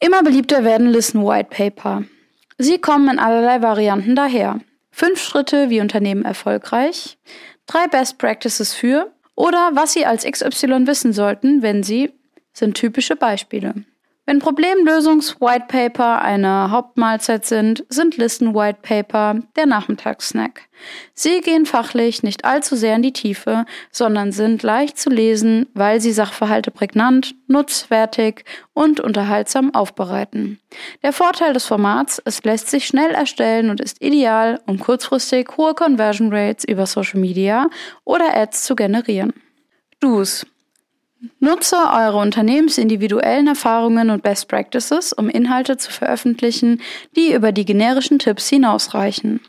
Immer 0.00 0.22
beliebter 0.22 0.64
werden 0.64 0.88
Listen 0.88 1.24
White 1.24 1.50
Paper. 1.50 2.04
Sie 2.58 2.78
kommen 2.78 3.08
in 3.08 3.18
allerlei 3.18 3.62
Varianten 3.62 4.16
daher. 4.16 4.60
Fünf 4.90 5.20
Schritte, 5.20 5.70
wie 5.70 5.80
Unternehmen 5.80 6.24
erfolgreich, 6.24 7.18
drei 7.66 7.86
Best 7.86 8.18
Practices 8.18 8.74
für 8.74 9.12
oder 9.34 9.70
was 9.74 9.92
Sie 9.92 10.06
als 10.06 10.24
XY 10.24 10.86
wissen 10.86 11.12
sollten, 11.12 11.62
wenn 11.62 11.82
Sie, 11.82 12.12
sind 12.52 12.74
typische 12.74 13.14
Beispiele. 13.14 13.74
Wenn 14.28 14.40
Problemlösungs-White 14.40 15.66
Paper 15.68 16.20
eine 16.20 16.72
Hauptmahlzeit 16.72 17.46
sind, 17.46 17.84
sind 17.88 18.16
Listen-White 18.16 18.80
Paper 18.82 19.36
der 19.54 19.66
Nachmittagssnack. 19.66 20.62
Sie 21.14 21.40
gehen 21.42 21.64
fachlich 21.64 22.24
nicht 22.24 22.44
allzu 22.44 22.74
sehr 22.74 22.96
in 22.96 23.02
die 23.02 23.12
Tiefe, 23.12 23.66
sondern 23.92 24.32
sind 24.32 24.64
leicht 24.64 24.98
zu 24.98 25.10
lesen, 25.10 25.68
weil 25.74 26.00
sie 26.00 26.10
Sachverhalte 26.10 26.72
prägnant, 26.72 27.36
nutzwertig 27.46 28.44
und 28.74 28.98
unterhaltsam 28.98 29.72
aufbereiten. 29.72 30.58
Der 31.04 31.12
Vorteil 31.12 31.52
des 31.52 31.66
Formats, 31.66 32.20
es 32.24 32.42
lässt 32.42 32.68
sich 32.68 32.84
schnell 32.84 33.12
erstellen 33.12 33.70
und 33.70 33.80
ist 33.80 34.02
ideal, 34.02 34.60
um 34.66 34.80
kurzfristig 34.80 35.56
hohe 35.56 35.74
Conversion 35.74 36.34
Rates 36.34 36.64
über 36.64 36.86
Social 36.86 37.20
Media 37.20 37.68
oder 38.02 38.36
Ads 38.36 38.64
zu 38.64 38.74
generieren. 38.74 39.34
Do's 40.00 40.44
Nutze 41.40 41.76
eure 41.76 42.18
unternehmensindividuellen 42.18 43.46
Erfahrungen 43.46 44.10
und 44.10 44.22
Best 44.22 44.48
Practices, 44.48 45.12
um 45.12 45.28
Inhalte 45.28 45.76
zu 45.76 45.90
veröffentlichen, 45.90 46.80
die 47.16 47.32
über 47.32 47.52
die 47.52 47.64
generischen 47.64 48.18
Tipps 48.18 48.48
hinausreichen. 48.48 49.40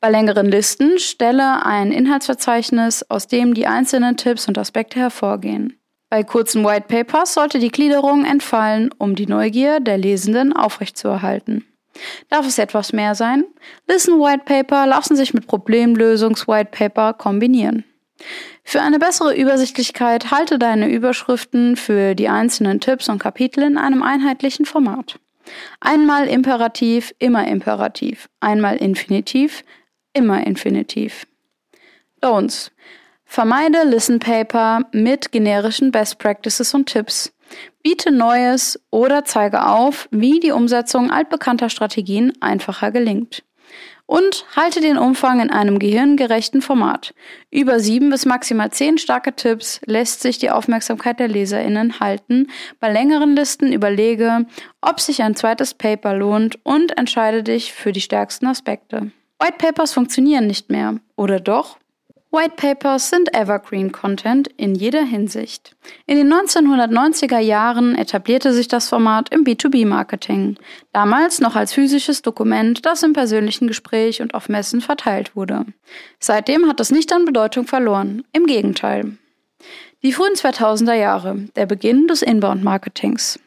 Bei 0.00 0.10
längeren 0.10 0.46
Listen 0.46 0.98
stelle 0.98 1.64
ein 1.64 1.92
Inhaltsverzeichnis, 1.92 3.04
aus 3.08 3.26
dem 3.26 3.54
die 3.54 3.66
einzelnen 3.66 4.16
Tipps 4.16 4.48
und 4.48 4.58
Aspekte 4.58 4.98
hervorgehen. 4.98 5.78
Bei 6.10 6.24
kurzen 6.24 6.64
White 6.64 6.86
Papers 6.88 7.34
sollte 7.34 7.58
die 7.58 7.70
Gliederung 7.70 8.24
entfallen, 8.24 8.90
um 8.98 9.14
die 9.14 9.26
Neugier 9.26 9.80
der 9.80 9.96
Lesenden 9.96 10.52
aufrechtzuerhalten. 10.52 11.64
Darf 12.28 12.46
es 12.46 12.58
etwas 12.58 12.92
mehr 12.92 13.14
sein? 13.14 13.44
Listen 13.88 14.18
White 14.18 14.44
Paper 14.44 14.86
lassen 14.86 15.16
sich 15.16 15.34
mit 15.34 15.46
Problemlösungs 15.46 16.46
White 16.48 16.70
Paper 16.70 17.14
kombinieren. 17.14 17.84
Für 18.64 18.80
eine 18.80 18.98
bessere 18.98 19.34
Übersichtlichkeit 19.34 20.30
halte 20.30 20.58
deine 20.58 20.88
Überschriften 20.88 21.76
für 21.76 22.14
die 22.14 22.28
einzelnen 22.28 22.80
Tipps 22.80 23.08
und 23.08 23.18
Kapitel 23.18 23.62
in 23.64 23.76
einem 23.76 24.02
einheitlichen 24.02 24.64
Format. 24.64 25.18
Einmal 25.80 26.28
Imperativ, 26.28 27.14
immer 27.18 27.46
Imperativ. 27.46 28.28
Einmal 28.40 28.76
Infinitiv, 28.76 29.64
immer 30.12 30.46
Infinitiv. 30.46 31.26
Don'ts. 32.22 32.70
Vermeide 33.24 33.84
Listen 33.84 34.18
Paper 34.18 34.82
mit 34.92 35.32
generischen 35.32 35.90
Best 35.90 36.18
Practices 36.18 36.74
und 36.74 36.86
Tipps. 36.86 37.32
Biete 37.82 38.12
Neues 38.12 38.80
oder 38.90 39.24
zeige 39.24 39.66
auf, 39.66 40.08
wie 40.10 40.38
die 40.38 40.52
Umsetzung 40.52 41.10
altbekannter 41.10 41.68
Strategien 41.68 42.32
einfacher 42.40 42.90
gelingt 42.90 43.42
und 44.12 44.44
halte 44.54 44.82
den 44.82 44.98
Umfang 44.98 45.40
in 45.40 45.48
einem 45.48 45.78
gehirngerechten 45.78 46.60
Format. 46.60 47.14
Über 47.50 47.80
sieben 47.80 48.10
bis 48.10 48.26
maximal 48.26 48.70
zehn 48.70 48.98
starke 48.98 49.34
Tipps 49.34 49.80
lässt 49.86 50.20
sich 50.20 50.36
die 50.36 50.50
Aufmerksamkeit 50.50 51.18
der 51.18 51.28
LeserInnen 51.28 51.98
halten. 51.98 52.48
Bei 52.78 52.92
längeren 52.92 53.34
Listen 53.34 53.72
überlege, 53.72 54.44
ob 54.82 55.00
sich 55.00 55.22
ein 55.22 55.34
zweites 55.34 55.72
Paper 55.72 56.12
lohnt 56.12 56.58
und 56.62 56.98
entscheide 56.98 57.42
dich 57.42 57.72
für 57.72 57.92
die 57.92 58.02
stärksten 58.02 58.46
Aspekte. 58.48 59.12
White 59.40 59.56
Papers 59.56 59.94
funktionieren 59.94 60.46
nicht 60.46 60.68
mehr. 60.68 60.96
Oder 61.16 61.40
doch? 61.40 61.78
White 62.34 62.54
Papers 62.56 63.10
sind 63.10 63.36
Evergreen 63.36 63.92
Content 63.92 64.48
in 64.56 64.74
jeder 64.74 65.04
Hinsicht. 65.04 65.76
In 66.06 66.16
den 66.16 66.32
1990er 66.32 67.38
Jahren 67.38 67.94
etablierte 67.94 68.54
sich 68.54 68.68
das 68.68 68.88
Format 68.88 69.28
im 69.28 69.44
B2B-Marketing, 69.44 70.56
damals 70.94 71.40
noch 71.40 71.56
als 71.56 71.74
physisches 71.74 72.22
Dokument, 72.22 72.86
das 72.86 73.02
im 73.02 73.12
persönlichen 73.12 73.66
Gespräch 73.66 74.22
und 74.22 74.32
auf 74.32 74.48
Messen 74.48 74.80
verteilt 74.80 75.36
wurde. 75.36 75.66
Seitdem 76.20 76.66
hat 76.66 76.80
es 76.80 76.90
nicht 76.90 77.12
an 77.12 77.26
Bedeutung 77.26 77.66
verloren, 77.66 78.24
im 78.32 78.46
Gegenteil. 78.46 79.18
Die 80.02 80.14
frühen 80.14 80.32
2000er 80.32 80.94
Jahre, 80.94 81.36
der 81.54 81.66
Beginn 81.66 82.06
des 82.06 82.22
Inbound-Marketings. 82.22 83.40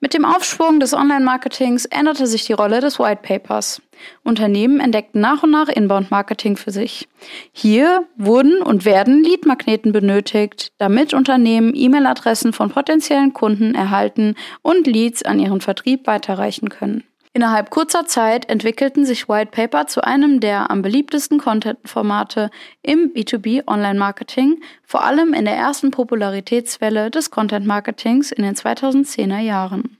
Mit 0.00 0.14
dem 0.14 0.24
Aufschwung 0.24 0.80
des 0.80 0.94
Online-Marketings 0.94 1.84
änderte 1.86 2.26
sich 2.26 2.46
die 2.46 2.52
Rolle 2.52 2.80
des 2.80 2.98
White 2.98 3.20
Papers. 3.22 3.82
Unternehmen 4.24 4.80
entdeckten 4.80 5.20
nach 5.20 5.42
und 5.42 5.50
nach 5.50 5.68
Inbound-Marketing 5.68 6.56
für 6.56 6.70
sich. 6.70 7.08
Hier 7.52 8.06
wurden 8.16 8.62
und 8.62 8.84
werden 8.84 9.22
Lead-Magneten 9.22 9.92
benötigt, 9.92 10.72
damit 10.78 11.12
Unternehmen 11.12 11.74
E-Mail-Adressen 11.74 12.52
von 12.52 12.70
potenziellen 12.70 13.32
Kunden 13.32 13.74
erhalten 13.74 14.36
und 14.62 14.86
Leads 14.86 15.22
an 15.22 15.38
ihren 15.38 15.60
Vertrieb 15.60 16.06
weiterreichen 16.06 16.68
können. 16.70 17.04
Innerhalb 17.32 17.70
kurzer 17.70 18.06
Zeit 18.06 18.48
entwickelten 18.48 19.06
sich 19.06 19.28
White 19.28 19.52
Paper 19.52 19.86
zu 19.86 20.02
einem 20.02 20.40
der 20.40 20.68
am 20.68 20.82
beliebtesten 20.82 21.38
Content-Formate 21.38 22.50
im 22.82 23.12
B2B 23.14 23.68
Online-Marketing, 23.68 24.60
vor 24.82 25.04
allem 25.04 25.32
in 25.32 25.44
der 25.44 25.54
ersten 25.54 25.92
Popularitätswelle 25.92 27.08
des 27.08 27.30
Content-Marketings 27.30 28.32
in 28.32 28.42
den 28.42 28.56
2010er 28.56 29.38
Jahren. 29.38 29.96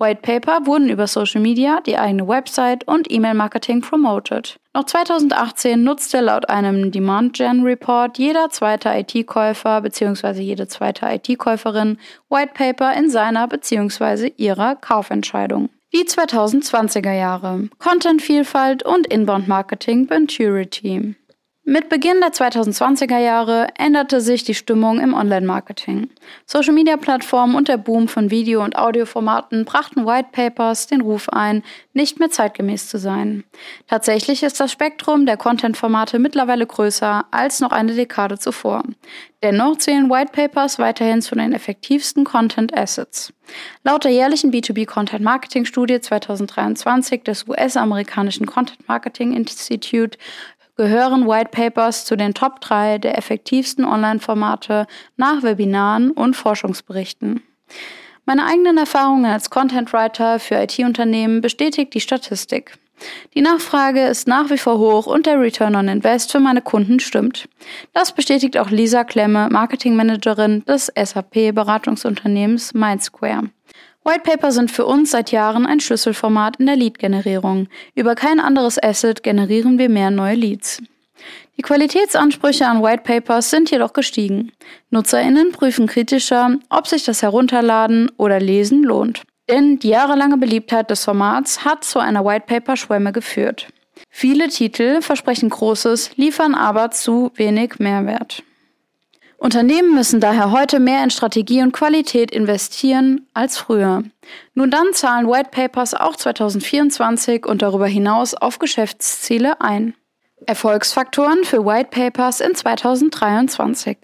White 0.00 0.22
Paper 0.22 0.66
wurden 0.66 0.88
über 0.88 1.06
Social 1.06 1.40
Media, 1.40 1.80
die 1.86 1.96
eigene 1.96 2.26
Website 2.26 2.88
und 2.88 3.08
E-Mail-Marketing 3.08 3.82
promoted. 3.82 4.56
Noch 4.74 4.82
2018 4.82 5.84
nutzte 5.84 6.20
laut 6.20 6.48
einem 6.48 6.90
Demand 6.90 7.34
Gen 7.34 7.62
Report 7.62 8.18
jeder 8.18 8.50
zweite 8.50 8.88
IT-Käufer 8.88 9.80
bzw. 9.82 10.40
jede 10.40 10.66
zweite 10.66 11.06
IT-Käuferin 11.06 11.98
White 12.28 12.54
Paper 12.54 12.92
in 12.94 13.08
seiner 13.08 13.46
bzw. 13.46 14.32
ihrer 14.36 14.74
Kaufentscheidung. 14.74 15.68
Die 15.94 16.04
2020er 16.04 17.12
Jahre. 17.12 17.68
Content-Vielfalt 17.78 18.82
und 18.82 19.06
Inbound-Marketing 19.08 20.08
Venturity. 20.08 21.16
Mit 21.64 21.88
Beginn 21.88 22.20
der 22.20 22.32
2020er 22.32 23.18
Jahre 23.18 23.68
änderte 23.78 24.20
sich 24.20 24.42
die 24.42 24.54
Stimmung 24.54 24.98
im 24.98 25.14
Online-Marketing. 25.14 26.10
Social-Media-Plattformen 26.44 27.54
und 27.54 27.68
der 27.68 27.76
Boom 27.76 28.08
von 28.08 28.32
Video- 28.32 28.64
und 28.64 28.76
Audioformaten 28.76 29.64
brachten 29.64 30.04
White 30.04 30.30
Papers 30.32 30.88
den 30.88 31.02
Ruf 31.02 31.28
ein, 31.28 31.62
nicht 31.92 32.18
mehr 32.18 32.30
zeitgemäß 32.30 32.88
zu 32.88 32.98
sein. 32.98 33.44
Tatsächlich 33.86 34.42
ist 34.42 34.58
das 34.58 34.72
Spektrum 34.72 35.24
der 35.24 35.36
Content-Formate 35.36 36.18
mittlerweile 36.18 36.66
größer 36.66 37.26
als 37.30 37.60
noch 37.60 37.70
eine 37.70 37.94
Dekade 37.94 38.40
zuvor. 38.40 38.82
Dennoch 39.42 39.76
zählen 39.78 40.10
White 40.10 40.32
Papers 40.32 40.80
weiterhin 40.80 41.22
zu 41.22 41.36
den 41.36 41.52
effektivsten 41.52 42.24
Content 42.24 42.76
Assets. 42.76 43.32
Laut 43.82 44.04
der 44.04 44.12
jährlichen 44.12 44.52
B2B 44.52 44.86
Content 44.86 45.24
Marketing 45.24 45.64
Studie 45.64 46.00
2023 46.00 47.24
des 47.24 47.48
US-amerikanischen 47.48 48.46
Content 48.46 48.86
Marketing 48.88 49.32
Institute 49.32 50.16
gehören 50.76 51.28
White 51.28 51.50
Papers 51.50 52.04
zu 52.04 52.16
den 52.16 52.34
Top 52.34 52.60
3 52.60 52.98
der 52.98 53.18
effektivsten 53.18 53.84
Online-Formate 53.84 54.86
nach 55.16 55.42
Webinaren 55.42 56.10
und 56.10 56.34
Forschungsberichten. 56.34 57.42
Meine 58.24 58.46
eigenen 58.46 58.78
Erfahrungen 58.78 59.26
als 59.26 59.50
Content 59.50 59.92
Writer 59.92 60.38
für 60.38 60.54
IT-Unternehmen 60.56 61.40
bestätigt 61.40 61.92
die 61.94 62.00
Statistik. 62.00 62.78
Die 63.34 63.40
Nachfrage 63.40 64.06
ist 64.06 64.28
nach 64.28 64.50
wie 64.50 64.58
vor 64.58 64.78
hoch 64.78 65.06
und 65.06 65.26
der 65.26 65.40
Return 65.40 65.74
on 65.74 65.88
Invest 65.88 66.30
für 66.30 66.40
meine 66.40 66.62
Kunden 66.62 67.00
stimmt. 67.00 67.48
Das 67.92 68.12
bestätigt 68.12 68.56
auch 68.58 68.70
Lisa 68.70 69.02
Klemme, 69.04 69.48
Marketingmanagerin 69.50 70.64
des 70.64 70.92
SAP-Beratungsunternehmens 70.94 72.74
Mindsquare. 72.74 73.48
Whitepaper 74.04 74.50
sind 74.50 74.70
für 74.70 74.84
uns 74.84 75.12
seit 75.12 75.30
Jahren 75.30 75.64
ein 75.64 75.78
Schlüsselformat 75.78 76.56
in 76.56 76.66
der 76.66 76.76
Lead-Generierung. 76.76 77.68
Über 77.94 78.14
kein 78.16 78.40
anderes 78.40 78.82
Asset 78.82 79.22
generieren 79.22 79.78
wir 79.78 79.88
mehr 79.88 80.10
neue 80.10 80.34
Leads. 80.34 80.82
Die 81.56 81.62
Qualitätsansprüche 81.62 82.66
an 82.66 82.82
Whitepapers 82.82 83.50
sind 83.50 83.70
jedoch 83.70 83.92
gestiegen. 83.92 84.52
Nutzerinnen 84.90 85.52
prüfen 85.52 85.86
kritischer, 85.86 86.56
ob 86.68 86.88
sich 86.88 87.04
das 87.04 87.22
Herunterladen 87.22 88.10
oder 88.16 88.40
Lesen 88.40 88.82
lohnt. 88.82 89.22
Denn 89.48 89.78
die 89.78 89.90
jahrelange 89.90 90.38
Beliebtheit 90.38 90.90
des 90.90 91.04
Formats 91.04 91.64
hat 91.64 91.84
zu 91.84 91.98
einer 91.98 92.24
Whitepaper-Schwemme 92.24 93.12
geführt. 93.12 93.68
Viele 94.08 94.48
Titel 94.48 95.02
versprechen 95.02 95.50
Großes, 95.50 96.16
liefern 96.16 96.54
aber 96.54 96.90
zu 96.90 97.30
wenig 97.36 97.78
Mehrwert. 97.78 98.42
Unternehmen 99.42 99.92
müssen 99.92 100.20
daher 100.20 100.52
heute 100.52 100.78
mehr 100.78 101.02
in 101.02 101.10
Strategie 101.10 101.62
und 101.62 101.72
Qualität 101.72 102.30
investieren 102.30 103.26
als 103.34 103.58
früher. 103.58 104.04
Nur 104.54 104.68
dann 104.68 104.92
zahlen 104.92 105.26
White 105.26 105.50
Papers 105.50 105.94
auch 105.94 106.14
2024 106.14 107.44
und 107.44 107.60
darüber 107.60 107.88
hinaus 107.88 108.34
auf 108.34 108.60
Geschäftsziele 108.60 109.60
ein. 109.60 109.94
Erfolgsfaktoren 110.46 111.42
für 111.42 111.66
White 111.66 111.88
Papers 111.90 112.40
in 112.40 112.54
2023. 112.54 113.98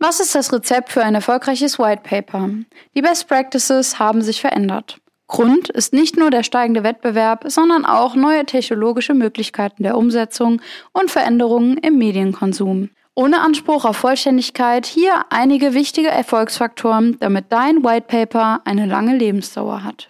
Was 0.00 0.20
ist 0.20 0.34
das 0.34 0.52
Rezept 0.52 0.90
für 0.90 1.02
ein 1.02 1.14
erfolgreiches 1.14 1.78
White 1.78 2.02
Paper? 2.02 2.50
Die 2.94 3.00
Best 3.00 3.26
Practices 3.26 3.98
haben 3.98 4.20
sich 4.20 4.42
verändert. 4.42 4.98
Grund 5.28 5.70
ist 5.70 5.94
nicht 5.94 6.18
nur 6.18 6.30
der 6.30 6.42
steigende 6.42 6.84
Wettbewerb, 6.84 7.44
sondern 7.46 7.86
auch 7.86 8.14
neue 8.14 8.44
technologische 8.44 9.14
Möglichkeiten 9.14 9.82
der 9.82 9.96
Umsetzung 9.96 10.60
und 10.92 11.10
Veränderungen 11.10 11.78
im 11.78 11.96
Medienkonsum. 11.96 12.90
Ohne 13.18 13.40
Anspruch 13.40 13.84
auf 13.84 13.96
Vollständigkeit 13.96 14.86
hier 14.86 15.24
einige 15.30 15.74
wichtige 15.74 16.06
Erfolgsfaktoren, 16.06 17.16
damit 17.18 17.46
dein 17.48 17.82
White 17.82 18.06
Paper 18.06 18.60
eine 18.64 18.86
lange 18.86 19.16
Lebensdauer 19.16 19.82
hat. 19.82 20.08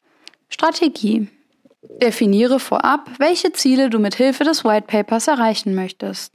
Strategie. 0.50 1.26
Definiere 2.02 2.60
vorab, 2.60 3.08
welche 3.16 3.50
Ziele 3.52 3.88
du 3.88 3.98
mit 3.98 4.16
Hilfe 4.16 4.44
des 4.44 4.62
White 4.62 4.88
Papers 4.88 5.26
erreichen 5.26 5.74
möchtest. 5.74 6.34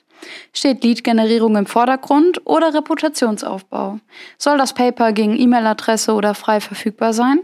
Steht 0.52 0.84
Lead-Generierung 0.84 1.58
im 1.58 1.68
Vordergrund 1.68 2.42
oder 2.48 2.74
Reputationsaufbau? 2.74 4.00
Soll 4.40 4.58
das 4.58 4.74
Paper 4.74 5.12
gegen 5.12 5.40
E-Mail-Adresse 5.40 6.12
oder 6.14 6.34
frei 6.34 6.60
verfügbar 6.60 7.14
sein? 7.14 7.38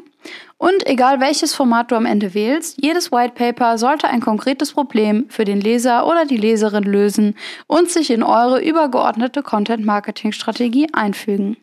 Und 0.57 0.85
egal 0.87 1.19
welches 1.19 1.53
Format 1.53 1.91
du 1.91 1.95
am 1.95 2.05
Ende 2.05 2.33
wählst, 2.33 2.81
jedes 2.81 3.11
White 3.11 3.33
Paper 3.33 3.77
sollte 3.77 4.07
ein 4.07 4.19
konkretes 4.19 4.73
Problem 4.73 5.29
für 5.29 5.45
den 5.45 5.61
Leser 5.61 6.05
oder 6.05 6.25
die 6.25 6.37
Leserin 6.37 6.83
lösen 6.83 7.35
und 7.67 7.89
sich 7.89 8.11
in 8.11 8.23
eure 8.23 8.61
übergeordnete 8.61 9.41
Content-Marketing-Strategie 9.41 10.87
einfügen. 10.93 11.57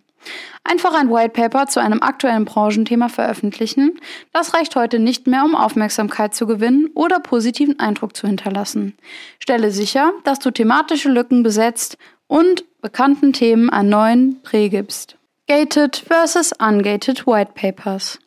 Einfach 0.64 0.94
ein 0.94 1.10
White 1.10 1.30
Paper 1.30 1.66
zu 1.66 1.80
einem 1.80 2.02
aktuellen 2.02 2.44
Branchenthema 2.44 3.08
veröffentlichen, 3.08 4.00
das 4.32 4.54
reicht 4.54 4.74
heute 4.74 4.98
nicht 4.98 5.26
mehr, 5.26 5.44
um 5.44 5.54
Aufmerksamkeit 5.54 6.34
zu 6.34 6.46
gewinnen 6.46 6.88
oder 6.94 7.20
positiven 7.20 7.78
Eindruck 7.78 8.16
zu 8.16 8.26
hinterlassen. 8.26 8.96
Stelle 9.38 9.70
sicher, 9.70 10.12
dass 10.24 10.40
du 10.40 10.50
thematische 10.50 11.10
Lücken 11.10 11.42
besetzt 11.42 11.98
und 12.26 12.64
bekannten 12.80 13.32
Themen 13.32 13.70
einen 13.70 13.90
neuen 13.90 14.42
Dreh 14.42 14.68
gibst. 14.68 15.16
Gated 15.48 15.96
versus 15.96 16.52
ungated 16.58 17.24
White 17.26 17.52
Papers. 17.54 18.18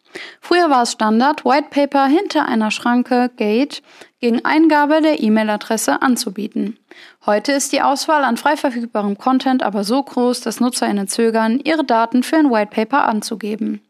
Früher 0.42 0.70
war 0.70 0.84
es 0.84 0.94
Standard, 0.94 1.46
Whitepaper 1.46 2.08
hinter 2.08 2.48
einer 2.48 2.72
Schranke 2.72 3.30
Gate 3.36 3.82
gegen 4.20 4.44
Eingabe 4.44 5.02
der 5.02 5.22
E-Mail-Adresse 5.22 6.02
anzubieten. 6.02 6.78
Heute 7.26 7.52
ist 7.52 7.74
die 7.74 7.82
Auswahl 7.82 8.24
an 8.24 8.38
frei 8.38 8.58
verfügbarem 8.58 9.18
Content 9.18 9.62
aber 9.62 9.84
so 9.84 10.02
groß, 10.02 10.42
dass 10.42 10.60
NutzerInnen 10.60 11.08
zögern, 11.08 11.60
ihre 11.64 11.84
Daten 11.84 12.24
für 12.24 12.38
ein 12.38 12.50
Whitepaper 12.50 13.06
anzugeben. 13.06 13.82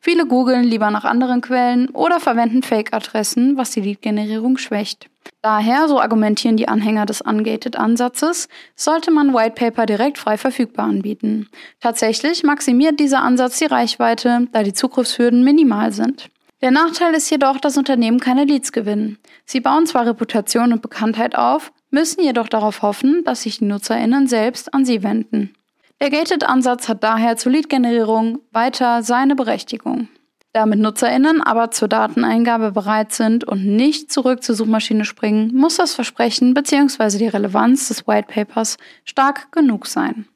Viele 0.00 0.26
googeln 0.26 0.64
lieber 0.64 0.90
nach 0.90 1.04
anderen 1.04 1.40
Quellen 1.40 1.88
oder 1.90 2.20
verwenden 2.20 2.62
Fake-Adressen, 2.62 3.56
was 3.56 3.70
die 3.70 3.80
Lead-Generierung 3.80 4.56
schwächt. 4.56 5.08
Daher, 5.42 5.88
so 5.88 6.00
argumentieren 6.00 6.56
die 6.56 6.68
Anhänger 6.68 7.06
des 7.06 7.20
Ungated-Ansatzes, 7.20 8.48
sollte 8.74 9.10
man 9.10 9.34
Whitepaper 9.34 9.86
direkt 9.86 10.18
frei 10.18 10.38
verfügbar 10.38 10.86
anbieten. 10.86 11.48
Tatsächlich 11.80 12.42
maximiert 12.42 12.98
dieser 12.98 13.22
Ansatz 13.22 13.58
die 13.58 13.66
Reichweite, 13.66 14.48
da 14.52 14.62
die 14.62 14.72
Zugriffshürden 14.72 15.44
minimal 15.44 15.92
sind. 15.92 16.30
Der 16.66 16.72
Nachteil 16.72 17.14
ist 17.14 17.30
jedoch, 17.30 17.58
dass 17.58 17.78
Unternehmen 17.78 18.18
keine 18.18 18.42
Leads 18.42 18.72
gewinnen. 18.72 19.18
Sie 19.44 19.60
bauen 19.60 19.86
zwar 19.86 20.04
Reputation 20.04 20.72
und 20.72 20.82
Bekanntheit 20.82 21.36
auf, 21.36 21.70
müssen 21.92 22.24
jedoch 22.24 22.48
darauf 22.48 22.82
hoffen, 22.82 23.22
dass 23.22 23.42
sich 23.42 23.58
die 23.58 23.66
NutzerInnen 23.66 24.26
selbst 24.26 24.74
an 24.74 24.84
sie 24.84 25.04
wenden. 25.04 25.54
Der 26.00 26.10
Gated-Ansatz 26.10 26.88
hat 26.88 27.04
daher 27.04 27.36
zur 27.36 27.52
Lead-Generierung 27.52 28.40
weiter 28.50 29.04
seine 29.04 29.36
Berechtigung. 29.36 30.08
Damit 30.52 30.80
NutzerInnen 30.80 31.40
aber 31.40 31.70
zur 31.70 31.86
Dateneingabe 31.86 32.72
bereit 32.72 33.12
sind 33.12 33.44
und 33.44 33.64
nicht 33.64 34.10
zurück 34.10 34.42
zur 34.42 34.56
Suchmaschine 34.56 35.04
springen, 35.04 35.54
muss 35.54 35.76
das 35.76 35.94
Versprechen 35.94 36.52
bzw. 36.52 37.18
die 37.18 37.28
Relevanz 37.28 37.86
des 37.86 38.08
White 38.08 38.26
Papers 38.26 38.76
stark 39.04 39.52
genug 39.52 39.86
sein. 39.86 40.26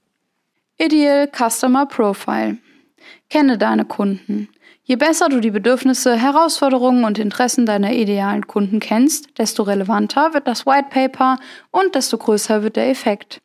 Ideal 0.78 1.26
Customer 1.26 1.86
Profile. 1.86 2.58
Kenne 3.28 3.58
deine 3.58 3.84
Kunden. 3.84 4.48
Je 4.90 4.96
besser 4.96 5.28
du 5.28 5.38
die 5.38 5.52
Bedürfnisse, 5.52 6.16
Herausforderungen 6.16 7.04
und 7.04 7.16
Interessen 7.20 7.64
deiner 7.64 7.92
idealen 7.92 8.48
Kunden 8.48 8.80
kennst, 8.80 9.38
desto 9.38 9.62
relevanter 9.62 10.34
wird 10.34 10.48
das 10.48 10.66
White 10.66 10.88
Paper 10.90 11.38
und 11.70 11.94
desto 11.94 12.18
größer 12.18 12.64
wird 12.64 12.74
der 12.74 12.90
Effekt. 12.90 13.40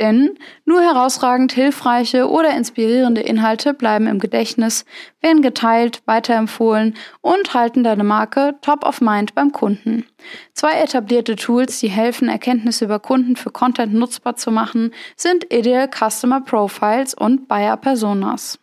Denn 0.00 0.36
nur 0.64 0.80
herausragend 0.80 1.52
hilfreiche 1.52 2.28
oder 2.28 2.50
inspirierende 2.50 3.20
Inhalte 3.20 3.74
bleiben 3.74 4.08
im 4.08 4.18
Gedächtnis, 4.18 4.84
werden 5.20 5.40
geteilt, 5.40 6.02
weiterempfohlen 6.06 6.96
und 7.20 7.54
halten 7.54 7.84
deine 7.84 8.02
Marke 8.02 8.56
top 8.60 8.84
of 8.84 9.00
mind 9.00 9.36
beim 9.36 9.52
Kunden. 9.52 10.04
Zwei 10.52 10.80
etablierte 10.80 11.36
Tools, 11.36 11.78
die 11.78 11.90
helfen, 11.90 12.28
Erkenntnisse 12.28 12.86
über 12.86 12.98
Kunden 12.98 13.36
für 13.36 13.52
Content 13.52 13.94
nutzbar 13.94 14.34
zu 14.34 14.50
machen, 14.50 14.92
sind 15.14 15.46
Ideal 15.54 15.88
Customer 15.88 16.40
Profiles 16.40 17.14
und 17.14 17.46
Buyer 17.46 17.76
Personas. 17.76 18.58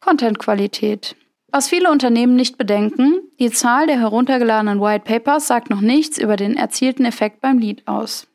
Content-Qualität. 0.00 1.16
Was 1.54 1.68
viele 1.68 1.88
Unternehmen 1.92 2.34
nicht 2.34 2.58
bedenken, 2.58 3.20
die 3.38 3.52
Zahl 3.52 3.86
der 3.86 4.00
heruntergeladenen 4.00 4.80
White 4.80 5.04
Papers 5.04 5.46
sagt 5.46 5.70
noch 5.70 5.80
nichts 5.80 6.18
über 6.18 6.34
den 6.34 6.56
erzielten 6.56 7.04
Effekt 7.04 7.40
beim 7.40 7.60
Lead 7.60 7.86
aus. 7.86 8.26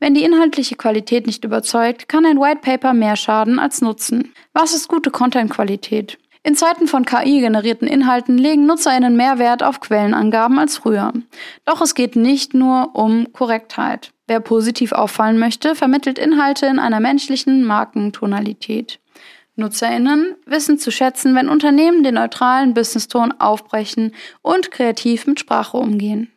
Wenn 0.00 0.12
die 0.12 0.22
inhaltliche 0.22 0.76
Qualität 0.76 1.26
nicht 1.26 1.44
überzeugt, 1.44 2.10
kann 2.10 2.26
ein 2.26 2.38
White 2.38 2.60
Paper 2.60 2.92
mehr 2.92 3.16
schaden 3.16 3.58
als 3.58 3.80
nutzen. 3.80 4.34
Was 4.52 4.74
ist 4.74 4.86
gute 4.86 5.10
Content-Qualität? 5.10 6.18
In 6.42 6.56
Zeiten 6.56 6.88
von 6.88 7.06
KI-generierten 7.06 7.88
Inhalten 7.88 8.36
legen 8.36 8.66
NutzerInnen 8.66 9.16
mehr 9.16 9.38
Wert 9.38 9.62
auf 9.62 9.80
Quellenangaben 9.80 10.58
als 10.58 10.76
früher. 10.76 11.14
Doch 11.64 11.80
es 11.80 11.94
geht 11.94 12.16
nicht 12.16 12.52
nur 12.52 12.90
um 12.94 13.32
Korrektheit. 13.32 14.12
Wer 14.26 14.40
positiv 14.40 14.92
auffallen 14.92 15.38
möchte, 15.38 15.74
vermittelt 15.74 16.18
Inhalte 16.18 16.66
in 16.66 16.78
einer 16.78 17.00
menschlichen 17.00 17.64
Markentonalität. 17.64 19.00
NutzerInnen 19.58 20.36
wissen 20.46 20.78
zu 20.78 20.90
schätzen, 20.90 21.34
wenn 21.34 21.48
Unternehmen 21.48 22.02
den 22.02 22.14
neutralen 22.14 22.74
Business-Ton 22.74 23.32
aufbrechen 23.32 24.14
und 24.42 24.70
kreativ 24.70 25.26
mit 25.26 25.40
Sprache 25.40 25.76
umgehen. 25.76 26.32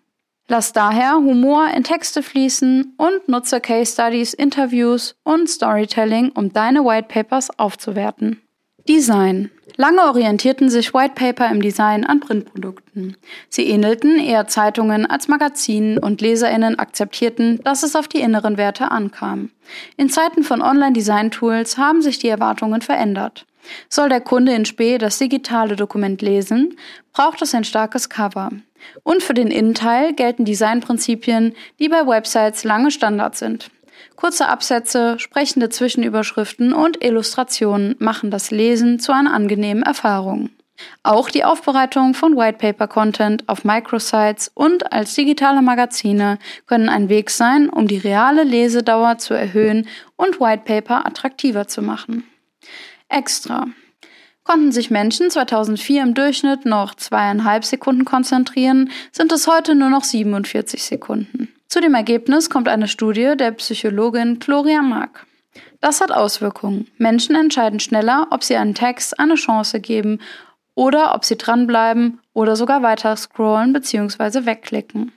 Lass 0.47 0.73
daher 0.73 1.15
Humor 1.15 1.69
in 1.73 1.83
Texte 1.83 2.21
fließen 2.23 2.95
und 2.97 3.27
nutze 3.29 3.61
Case 3.61 3.93
Studies, 3.93 4.33
Interviews 4.33 5.15
und 5.23 5.49
Storytelling, 5.49 6.31
um 6.33 6.51
deine 6.51 6.83
White 6.83 7.07
Papers 7.07 7.57
aufzuwerten. 7.57 8.41
Design. 8.87 9.51
Lange 9.77 10.01
orientierten 10.01 10.69
sich 10.69 10.93
White 10.93 11.13
Paper 11.15 11.49
im 11.49 11.61
Design 11.61 12.05
an 12.05 12.19
Printprodukten. 12.19 13.15
Sie 13.49 13.67
ähnelten 13.67 14.19
eher 14.19 14.47
Zeitungen 14.47 15.05
als 15.05 15.27
Magazinen 15.27 15.97
und 15.97 16.21
Leserinnen 16.21 16.77
akzeptierten, 16.77 17.59
dass 17.63 17.83
es 17.83 17.95
auf 17.95 18.07
die 18.07 18.21
inneren 18.21 18.57
Werte 18.57 18.91
ankam. 18.91 19.51
In 19.97 20.09
Zeiten 20.09 20.43
von 20.43 20.61
Online-Design-Tools 20.61 21.77
haben 21.77 22.01
sich 22.01 22.19
die 22.19 22.27
Erwartungen 22.27 22.81
verändert. 22.81 23.45
Soll 23.89 24.09
der 24.09 24.21
Kunde 24.21 24.53
in 24.53 24.65
Spee 24.65 24.97
das 24.97 25.19
digitale 25.19 25.75
Dokument 25.75 26.21
lesen, 26.21 26.75
braucht 27.13 27.41
es 27.41 27.53
ein 27.53 27.63
starkes 27.63 28.09
Cover. 28.09 28.49
Und 29.03 29.21
für 29.21 29.35
den 29.35 29.51
Innenteil 29.51 30.13
gelten 30.13 30.43
Designprinzipien, 30.43 31.53
die 31.79 31.87
bei 31.87 32.05
Websites 32.07 32.63
lange 32.63 32.89
Standard 32.89 33.37
sind. 33.37 33.69
Kurze 34.15 34.47
Absätze, 34.47 35.17
sprechende 35.19 35.69
Zwischenüberschriften 35.69 36.73
und 36.73 37.03
Illustrationen 37.03 37.95
machen 37.99 38.31
das 38.31 38.51
Lesen 38.51 38.99
zu 38.99 39.11
einer 39.11 39.33
angenehmen 39.33 39.83
Erfahrung. 39.83 40.49
Auch 41.03 41.29
die 41.29 41.43
Aufbereitung 41.43 42.13
von 42.13 42.35
Whitepaper-Content 42.35 43.47
auf 43.49 43.63
Microsites 43.63 44.51
und 44.53 44.91
als 44.91 45.13
digitale 45.15 45.61
Magazine 45.61 46.39
können 46.65 46.89
ein 46.89 47.09
Weg 47.09 47.29
sein, 47.29 47.69
um 47.69 47.87
die 47.87 47.97
reale 47.97 48.43
Lesedauer 48.43 49.17
zu 49.17 49.33
erhöhen 49.33 49.87
und 50.15 50.39
Whitepaper 50.39 51.05
attraktiver 51.05 51.67
zu 51.67 51.81
machen. 51.81 52.23
Extra. 53.09 53.67
Konnten 54.43 54.71
sich 54.71 54.89
Menschen 54.89 55.29
2004 55.29 56.01
im 56.01 56.13
Durchschnitt 56.13 56.65
noch 56.65 56.95
zweieinhalb 56.95 57.63
Sekunden 57.63 58.05
konzentrieren, 58.05 58.89
sind 59.11 59.31
es 59.31 59.47
heute 59.47 59.75
nur 59.75 59.89
noch 59.89 60.03
47 60.03 60.83
Sekunden. 60.83 61.53
Zu 61.71 61.79
dem 61.79 61.93
Ergebnis 61.93 62.49
kommt 62.49 62.67
eine 62.67 62.89
Studie 62.89 63.35
der 63.37 63.51
Psychologin 63.51 64.39
Gloria 64.39 64.81
Mark. 64.81 65.25
Das 65.79 66.01
hat 66.01 66.11
Auswirkungen. 66.11 66.87
Menschen 66.97 67.33
entscheiden 67.33 67.79
schneller, 67.79 68.27
ob 68.29 68.43
sie 68.43 68.57
einen 68.57 68.75
Text 68.75 69.17
eine 69.17 69.35
Chance 69.35 69.79
geben 69.79 70.19
oder 70.75 71.15
ob 71.15 71.23
sie 71.23 71.37
dranbleiben 71.37 72.19
oder 72.33 72.57
sogar 72.57 72.83
weiter 72.83 73.15
scrollen 73.15 73.71
bzw. 73.71 74.45
wegklicken. 74.45 75.13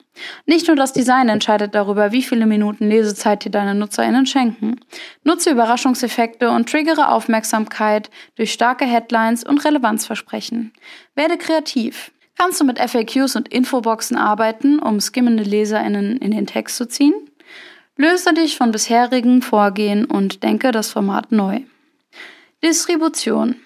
Nicht 0.47 0.69
nur 0.69 0.77
das 0.77 0.93
Design 0.93 1.29
entscheidet 1.29 1.75
darüber, 1.75 2.13
wie 2.13 2.23
viele 2.23 2.47
Minuten 2.47 2.89
Lesezeit 2.89 3.45
dir 3.45 3.51
deine 3.51 3.75
NutzerInnen 3.75 4.25
schenken. 4.25 4.79
Nutze 5.25 5.51
Überraschungseffekte 5.51 6.51
und 6.51 6.71
triggere 6.71 7.09
Aufmerksamkeit 7.09 8.11
durch 8.37 8.53
starke 8.53 8.85
Headlines 8.85 9.43
und 9.43 9.65
Relevanzversprechen. 9.65 10.73
Werde 11.17 11.37
kreativ. 11.37 12.13
Kannst 12.37 12.61
du 12.61 12.65
mit 12.65 12.79
FAQs 12.79 13.37
und 13.37 13.49
Infoboxen 13.49 14.17
arbeiten, 14.17 14.79
um 14.79 15.01
skimmende 15.01 15.45
LeserInnen 15.45 16.17
in 16.19 16.33
den 16.33 16.47
Text 16.47 16.77
zu 16.77 16.87
ziehen? 16.87 17.15
Löse 17.97 18.35
dich 18.35 18.57
von 18.57 18.73
bisherigen 18.73 19.41
Vorgehen 19.41 20.05
und 20.05 20.43
denke 20.43 20.73
das 20.73 20.91
Format 20.91 21.31
neu. 21.31 21.61
Distribution. 22.63 23.57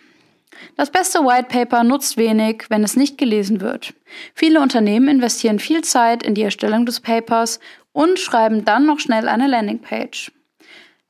Das 0.77 0.91
beste 0.91 1.21
White 1.21 1.49
Paper 1.49 1.83
nutzt 1.83 2.17
wenig, 2.17 2.65
wenn 2.69 2.85
es 2.85 2.97
nicht 2.97 3.17
gelesen 3.17 3.61
wird. 3.61 3.95
Viele 4.35 4.61
Unternehmen 4.61 5.09
investieren 5.09 5.59
viel 5.59 5.83
Zeit 5.83 6.23
in 6.23 6.35
die 6.35 6.43
Erstellung 6.43 6.85
des 6.85 7.01
Papers 7.01 7.61
und 7.93 8.19
schreiben 8.19 8.65
dann 8.65 8.87
noch 8.87 9.01
schnell 9.01 9.29
eine 9.29 9.47
Landingpage. 9.47 10.33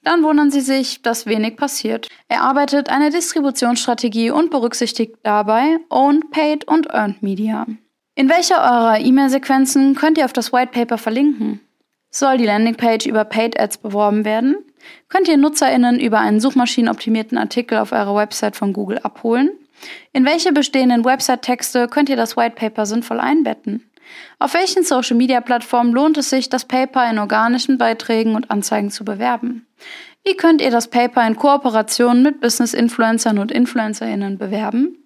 Dann 0.09 0.23
wundern 0.23 0.51
sie 0.51 0.63
sich, 0.63 1.03
dass 1.03 1.27
wenig 1.27 1.59
passiert. 1.59 2.09
Erarbeitet 2.29 2.89
eine 2.89 3.11
Distributionsstrategie 3.11 4.31
und 4.31 4.51
berücksichtigt 4.51 5.17
dabei 5.23 5.81
Owned, 5.91 6.31
Paid 6.31 6.67
und 6.67 6.87
Earned 6.87 7.23
Media. 7.23 7.67
In 8.15 8.31
welcher 8.31 8.57
eurer 8.57 9.01
E-Mail-Sequenzen 9.01 9.95
könnt 9.97 10.17
ihr 10.17 10.25
auf 10.25 10.33
das 10.33 10.51
White 10.51 10.71
Paper 10.73 10.97
verlinken? 10.97 11.61
Soll 12.09 12.39
die 12.39 12.47
Landingpage 12.47 13.05
über 13.05 13.27
Paid 13.27 13.61
Ads 13.61 13.77
beworben 13.77 14.25
werden? 14.25 14.57
Könnt 15.11 15.29
ihr 15.29 15.37
NutzerInnen 15.37 16.01
über 16.01 16.21
einen 16.21 16.41
suchmaschinenoptimierten 16.41 17.37
Artikel 17.37 17.77
auf 17.77 17.93
eurer 17.93 18.15
Website 18.15 18.57
von 18.57 18.73
Google 18.73 19.01
abholen? 19.01 19.51
In 20.15 20.25
welche 20.25 20.53
bestehenden 20.53 21.05
Website-Texte 21.05 21.87
könnt 21.87 22.09
ihr 22.09 22.17
das 22.17 22.35
White 22.35 22.57
Paper 22.57 22.87
sinnvoll 22.87 23.21
einbetten? 23.21 23.91
Auf 24.39 24.55
welchen 24.55 24.85
Social-Media-Plattformen 24.85 25.93
lohnt 25.93 26.17
es 26.17 26.31
sich, 26.31 26.49
das 26.49 26.65
Paper 26.65 27.11
in 27.11 27.19
organischen 27.19 27.77
Beiträgen 27.77 28.37
und 28.37 28.51
Anzeigen 28.51 28.91
zu 28.91 29.05
bewerben? 29.05 29.67
Wie 30.25 30.37
könnt 30.37 30.61
ihr 30.61 30.71
das 30.71 30.89
Paper 30.89 31.27
in 31.27 31.37
Kooperation 31.37 32.23
mit 32.23 32.41
Business-Influencern 32.41 33.39
und 33.39 33.53
InfluencerInnen 33.53 34.39
bewerben? 34.39 35.05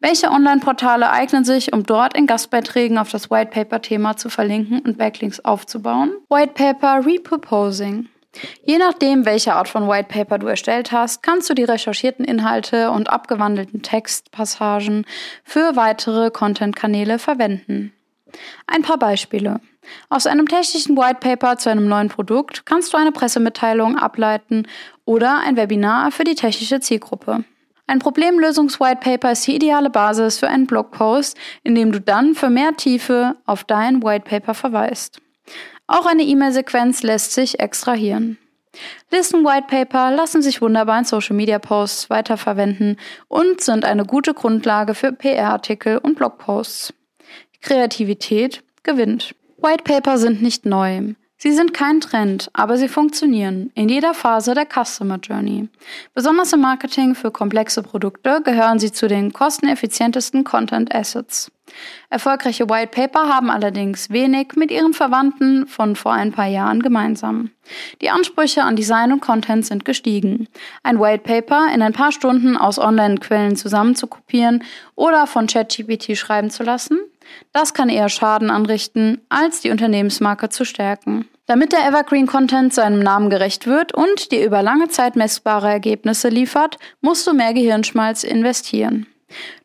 Welche 0.00 0.30
Online-Portale 0.30 1.10
eignen 1.10 1.44
sich, 1.44 1.72
um 1.72 1.84
dort 1.84 2.16
in 2.16 2.26
Gastbeiträgen 2.26 2.98
auf 2.98 3.10
das 3.10 3.30
White 3.30 3.50
Paper-Thema 3.50 4.16
zu 4.16 4.28
verlinken 4.28 4.80
und 4.80 4.98
Backlinks 4.98 5.40
aufzubauen? 5.40 6.12
White 6.28 6.52
Paper 6.54 7.06
Reproposing. 7.06 8.08
Je 8.64 8.76
nachdem, 8.76 9.24
welche 9.24 9.54
Art 9.54 9.68
von 9.68 9.88
White 9.88 10.08
Paper 10.08 10.38
du 10.38 10.46
erstellt 10.46 10.92
hast, 10.92 11.22
kannst 11.22 11.48
du 11.48 11.54
die 11.54 11.64
recherchierten 11.64 12.24
Inhalte 12.24 12.90
und 12.90 13.08
abgewandelten 13.08 13.82
Textpassagen 13.82 15.06
für 15.42 15.76
weitere 15.76 16.30
Content-Kanäle 16.30 17.18
verwenden. 17.18 17.92
Ein 18.66 18.82
paar 18.82 18.98
Beispiele. 18.98 19.60
Aus 20.08 20.26
einem 20.26 20.48
technischen 20.48 20.96
White 20.96 21.20
Paper 21.20 21.58
zu 21.58 21.70
einem 21.70 21.88
neuen 21.88 22.08
Produkt 22.08 22.66
kannst 22.66 22.92
du 22.92 22.96
eine 22.96 23.12
Pressemitteilung 23.12 23.96
ableiten 23.96 24.66
oder 25.04 25.40
ein 25.40 25.56
Webinar 25.56 26.10
für 26.10 26.24
die 26.24 26.34
technische 26.34 26.80
Zielgruppe. 26.80 27.44
Ein 27.88 28.00
Problemlösungs-White 28.00 29.00
Paper 29.00 29.32
ist 29.32 29.46
die 29.46 29.54
ideale 29.54 29.90
Basis 29.90 30.38
für 30.38 30.48
einen 30.48 30.66
Blogpost, 30.66 31.36
in 31.62 31.76
dem 31.76 31.92
du 31.92 32.00
dann 32.00 32.34
für 32.34 32.50
mehr 32.50 32.74
Tiefe 32.76 33.36
auf 33.46 33.62
dein 33.62 34.02
White 34.02 34.28
Paper 34.28 34.54
verweist. 34.54 35.20
Auch 35.86 36.06
eine 36.06 36.24
E-Mail-Sequenz 36.24 37.04
lässt 37.04 37.32
sich 37.32 37.60
extrahieren. 37.60 38.38
Listen 39.10 39.44
White 39.44 39.68
Paper 39.68 40.10
lassen 40.10 40.42
sich 40.42 40.60
wunderbar 40.60 40.98
in 40.98 41.04
Social 41.04 41.36
Media 41.36 41.58
Posts 41.58 42.10
weiterverwenden 42.10 42.98
und 43.28 43.60
sind 43.60 43.84
eine 43.84 44.04
gute 44.04 44.34
Grundlage 44.34 44.94
für 44.94 45.12
PR-Artikel 45.12 45.98
und 45.98 46.16
Blogposts. 46.16 46.92
Kreativität 47.60 48.62
gewinnt. 48.82 49.34
White 49.58 49.84
Paper 49.84 50.18
sind 50.18 50.42
nicht 50.42 50.66
neu. 50.66 51.14
Sie 51.38 51.52
sind 51.52 51.74
kein 51.74 52.00
Trend, 52.00 52.50
aber 52.52 52.76
sie 52.76 52.88
funktionieren 52.88 53.70
in 53.74 53.88
jeder 53.88 54.14
Phase 54.14 54.54
der 54.54 54.66
Customer 54.66 55.18
Journey. 55.18 55.68
Besonders 56.14 56.52
im 56.52 56.60
Marketing 56.60 57.14
für 57.14 57.30
komplexe 57.30 57.82
Produkte 57.82 58.40
gehören 58.42 58.78
sie 58.78 58.90
zu 58.90 59.06
den 59.06 59.32
kosteneffizientesten 59.32 60.44
Content 60.44 60.94
Assets. 60.94 61.50
Erfolgreiche 62.10 62.68
White 62.70 62.92
Paper 62.92 63.28
haben 63.28 63.50
allerdings 63.50 64.10
wenig 64.10 64.52
mit 64.56 64.70
ihren 64.70 64.94
Verwandten 64.94 65.66
von 65.66 65.96
vor 65.96 66.12
ein 66.12 66.32
paar 66.32 66.46
Jahren 66.46 66.80
gemeinsam. 66.80 67.50
Die 68.00 68.10
Ansprüche 68.10 68.62
an 68.62 68.76
Design 68.76 69.12
und 69.12 69.20
Content 69.20 69.66
sind 69.66 69.84
gestiegen. 69.84 70.48
Ein 70.82 71.00
White 71.00 71.24
Paper 71.24 71.68
in 71.74 71.82
ein 71.82 71.92
paar 71.92 72.12
Stunden 72.12 72.56
aus 72.56 72.78
Online-Quellen 72.78 73.56
zusammenzukopieren 73.56 74.64
oder 74.94 75.26
von 75.26 75.48
ChatGPT 75.48 76.16
schreiben 76.16 76.50
zu 76.50 76.62
lassen, 76.62 76.98
das 77.52 77.74
kann 77.74 77.88
eher 77.88 78.08
Schaden 78.08 78.50
anrichten, 78.50 79.22
als 79.28 79.60
die 79.60 79.70
Unternehmensmarke 79.70 80.48
zu 80.48 80.64
stärken. 80.64 81.28
Damit 81.46 81.72
der 81.72 81.86
Evergreen 81.86 82.26
Content 82.26 82.74
seinem 82.74 83.00
Namen 83.00 83.30
gerecht 83.30 83.66
wird 83.66 83.94
und 83.94 84.32
dir 84.32 84.44
über 84.44 84.62
lange 84.62 84.88
Zeit 84.88 85.14
messbare 85.14 85.68
Ergebnisse 85.68 86.28
liefert, 86.28 86.76
musst 87.00 87.26
du 87.26 87.34
mehr 87.34 87.54
Gehirnschmalz 87.54 88.24
investieren. 88.24 89.06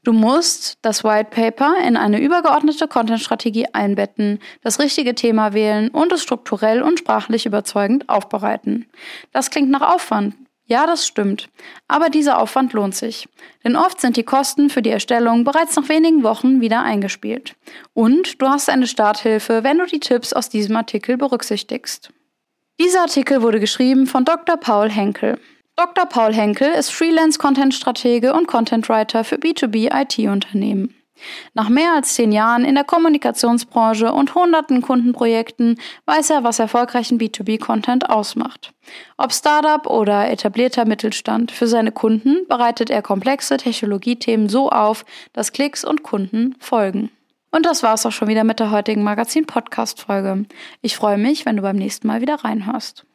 Du 0.03 0.13
musst 0.13 0.77
das 0.81 1.03
White 1.03 1.29
Paper 1.29 1.75
in 1.85 1.97
eine 1.97 2.19
übergeordnete 2.19 2.87
Content-Strategie 2.87 3.67
einbetten, 3.73 4.39
das 4.63 4.79
richtige 4.79 5.15
Thema 5.15 5.53
wählen 5.53 5.89
und 5.89 6.11
es 6.11 6.23
strukturell 6.23 6.81
und 6.81 6.99
sprachlich 6.99 7.45
überzeugend 7.45 8.09
aufbereiten. 8.09 8.87
Das 9.31 9.49
klingt 9.49 9.69
nach 9.69 9.93
Aufwand, 9.93 10.35
ja, 10.71 10.87
das 10.87 11.05
stimmt. 11.05 11.49
Aber 11.89 12.09
dieser 12.09 12.39
Aufwand 12.39 12.71
lohnt 12.71 12.95
sich. 12.95 13.27
Denn 13.65 13.75
oft 13.75 13.99
sind 13.99 14.15
die 14.15 14.23
Kosten 14.23 14.69
für 14.69 14.81
die 14.81 14.89
Erstellung 14.89 15.43
bereits 15.43 15.75
nach 15.75 15.89
wenigen 15.89 16.23
Wochen 16.23 16.61
wieder 16.61 16.81
eingespielt. 16.81 17.55
Und 17.93 18.41
du 18.41 18.47
hast 18.47 18.69
eine 18.69 18.87
Starthilfe, 18.87 19.65
wenn 19.65 19.79
du 19.79 19.85
die 19.85 19.99
Tipps 19.99 20.31
aus 20.31 20.47
diesem 20.47 20.77
Artikel 20.77 21.17
berücksichtigst. 21.17 22.11
Dieser 22.79 23.01
Artikel 23.01 23.41
wurde 23.41 23.59
geschrieben 23.59 24.07
von 24.07 24.23
Dr. 24.23 24.55
Paul 24.55 24.89
Henkel. 24.89 25.37
Dr. 25.75 26.05
Paul 26.05 26.33
Henkel 26.33 26.71
ist 26.71 26.91
Freelance-Content-Stratege 26.91 28.33
und 28.33 28.47
Content-Writer 28.47 29.25
für 29.25 29.35
B2B-IT-Unternehmen. 29.35 30.95
Nach 31.53 31.69
mehr 31.69 31.93
als 31.93 32.13
zehn 32.15 32.31
Jahren 32.31 32.65
in 32.65 32.75
der 32.75 32.83
Kommunikationsbranche 32.83 34.11
und 34.11 34.35
hunderten 34.35 34.81
Kundenprojekten 34.81 35.79
weiß 36.05 36.29
er, 36.31 36.43
was 36.43 36.59
erfolgreichen 36.59 37.19
B2B-Content 37.19 38.09
ausmacht. 38.09 38.73
Ob 39.17 39.31
Startup 39.33 39.85
oder 39.87 40.29
etablierter 40.29 40.85
Mittelstand, 40.85 41.51
für 41.51 41.67
seine 41.67 41.91
Kunden 41.91 42.47
bereitet 42.47 42.89
er 42.89 43.01
komplexe 43.01 43.57
Technologiethemen 43.57 44.49
so 44.49 44.69
auf, 44.69 45.05
dass 45.33 45.51
Klicks 45.51 45.83
und 45.83 46.03
Kunden 46.03 46.55
folgen. 46.59 47.11
Und 47.51 47.65
das 47.65 47.83
war's 47.83 48.05
auch 48.05 48.11
schon 48.11 48.29
wieder 48.29 48.45
mit 48.45 48.59
der 48.59 48.71
heutigen 48.71 49.03
Magazin-Podcast-Folge. 49.03 50.45
Ich 50.81 50.95
freue 50.95 51.17
mich, 51.17 51.45
wenn 51.45 51.57
du 51.57 51.61
beim 51.61 51.75
nächsten 51.75 52.07
Mal 52.07 52.21
wieder 52.21 52.35
reinhörst. 52.35 53.05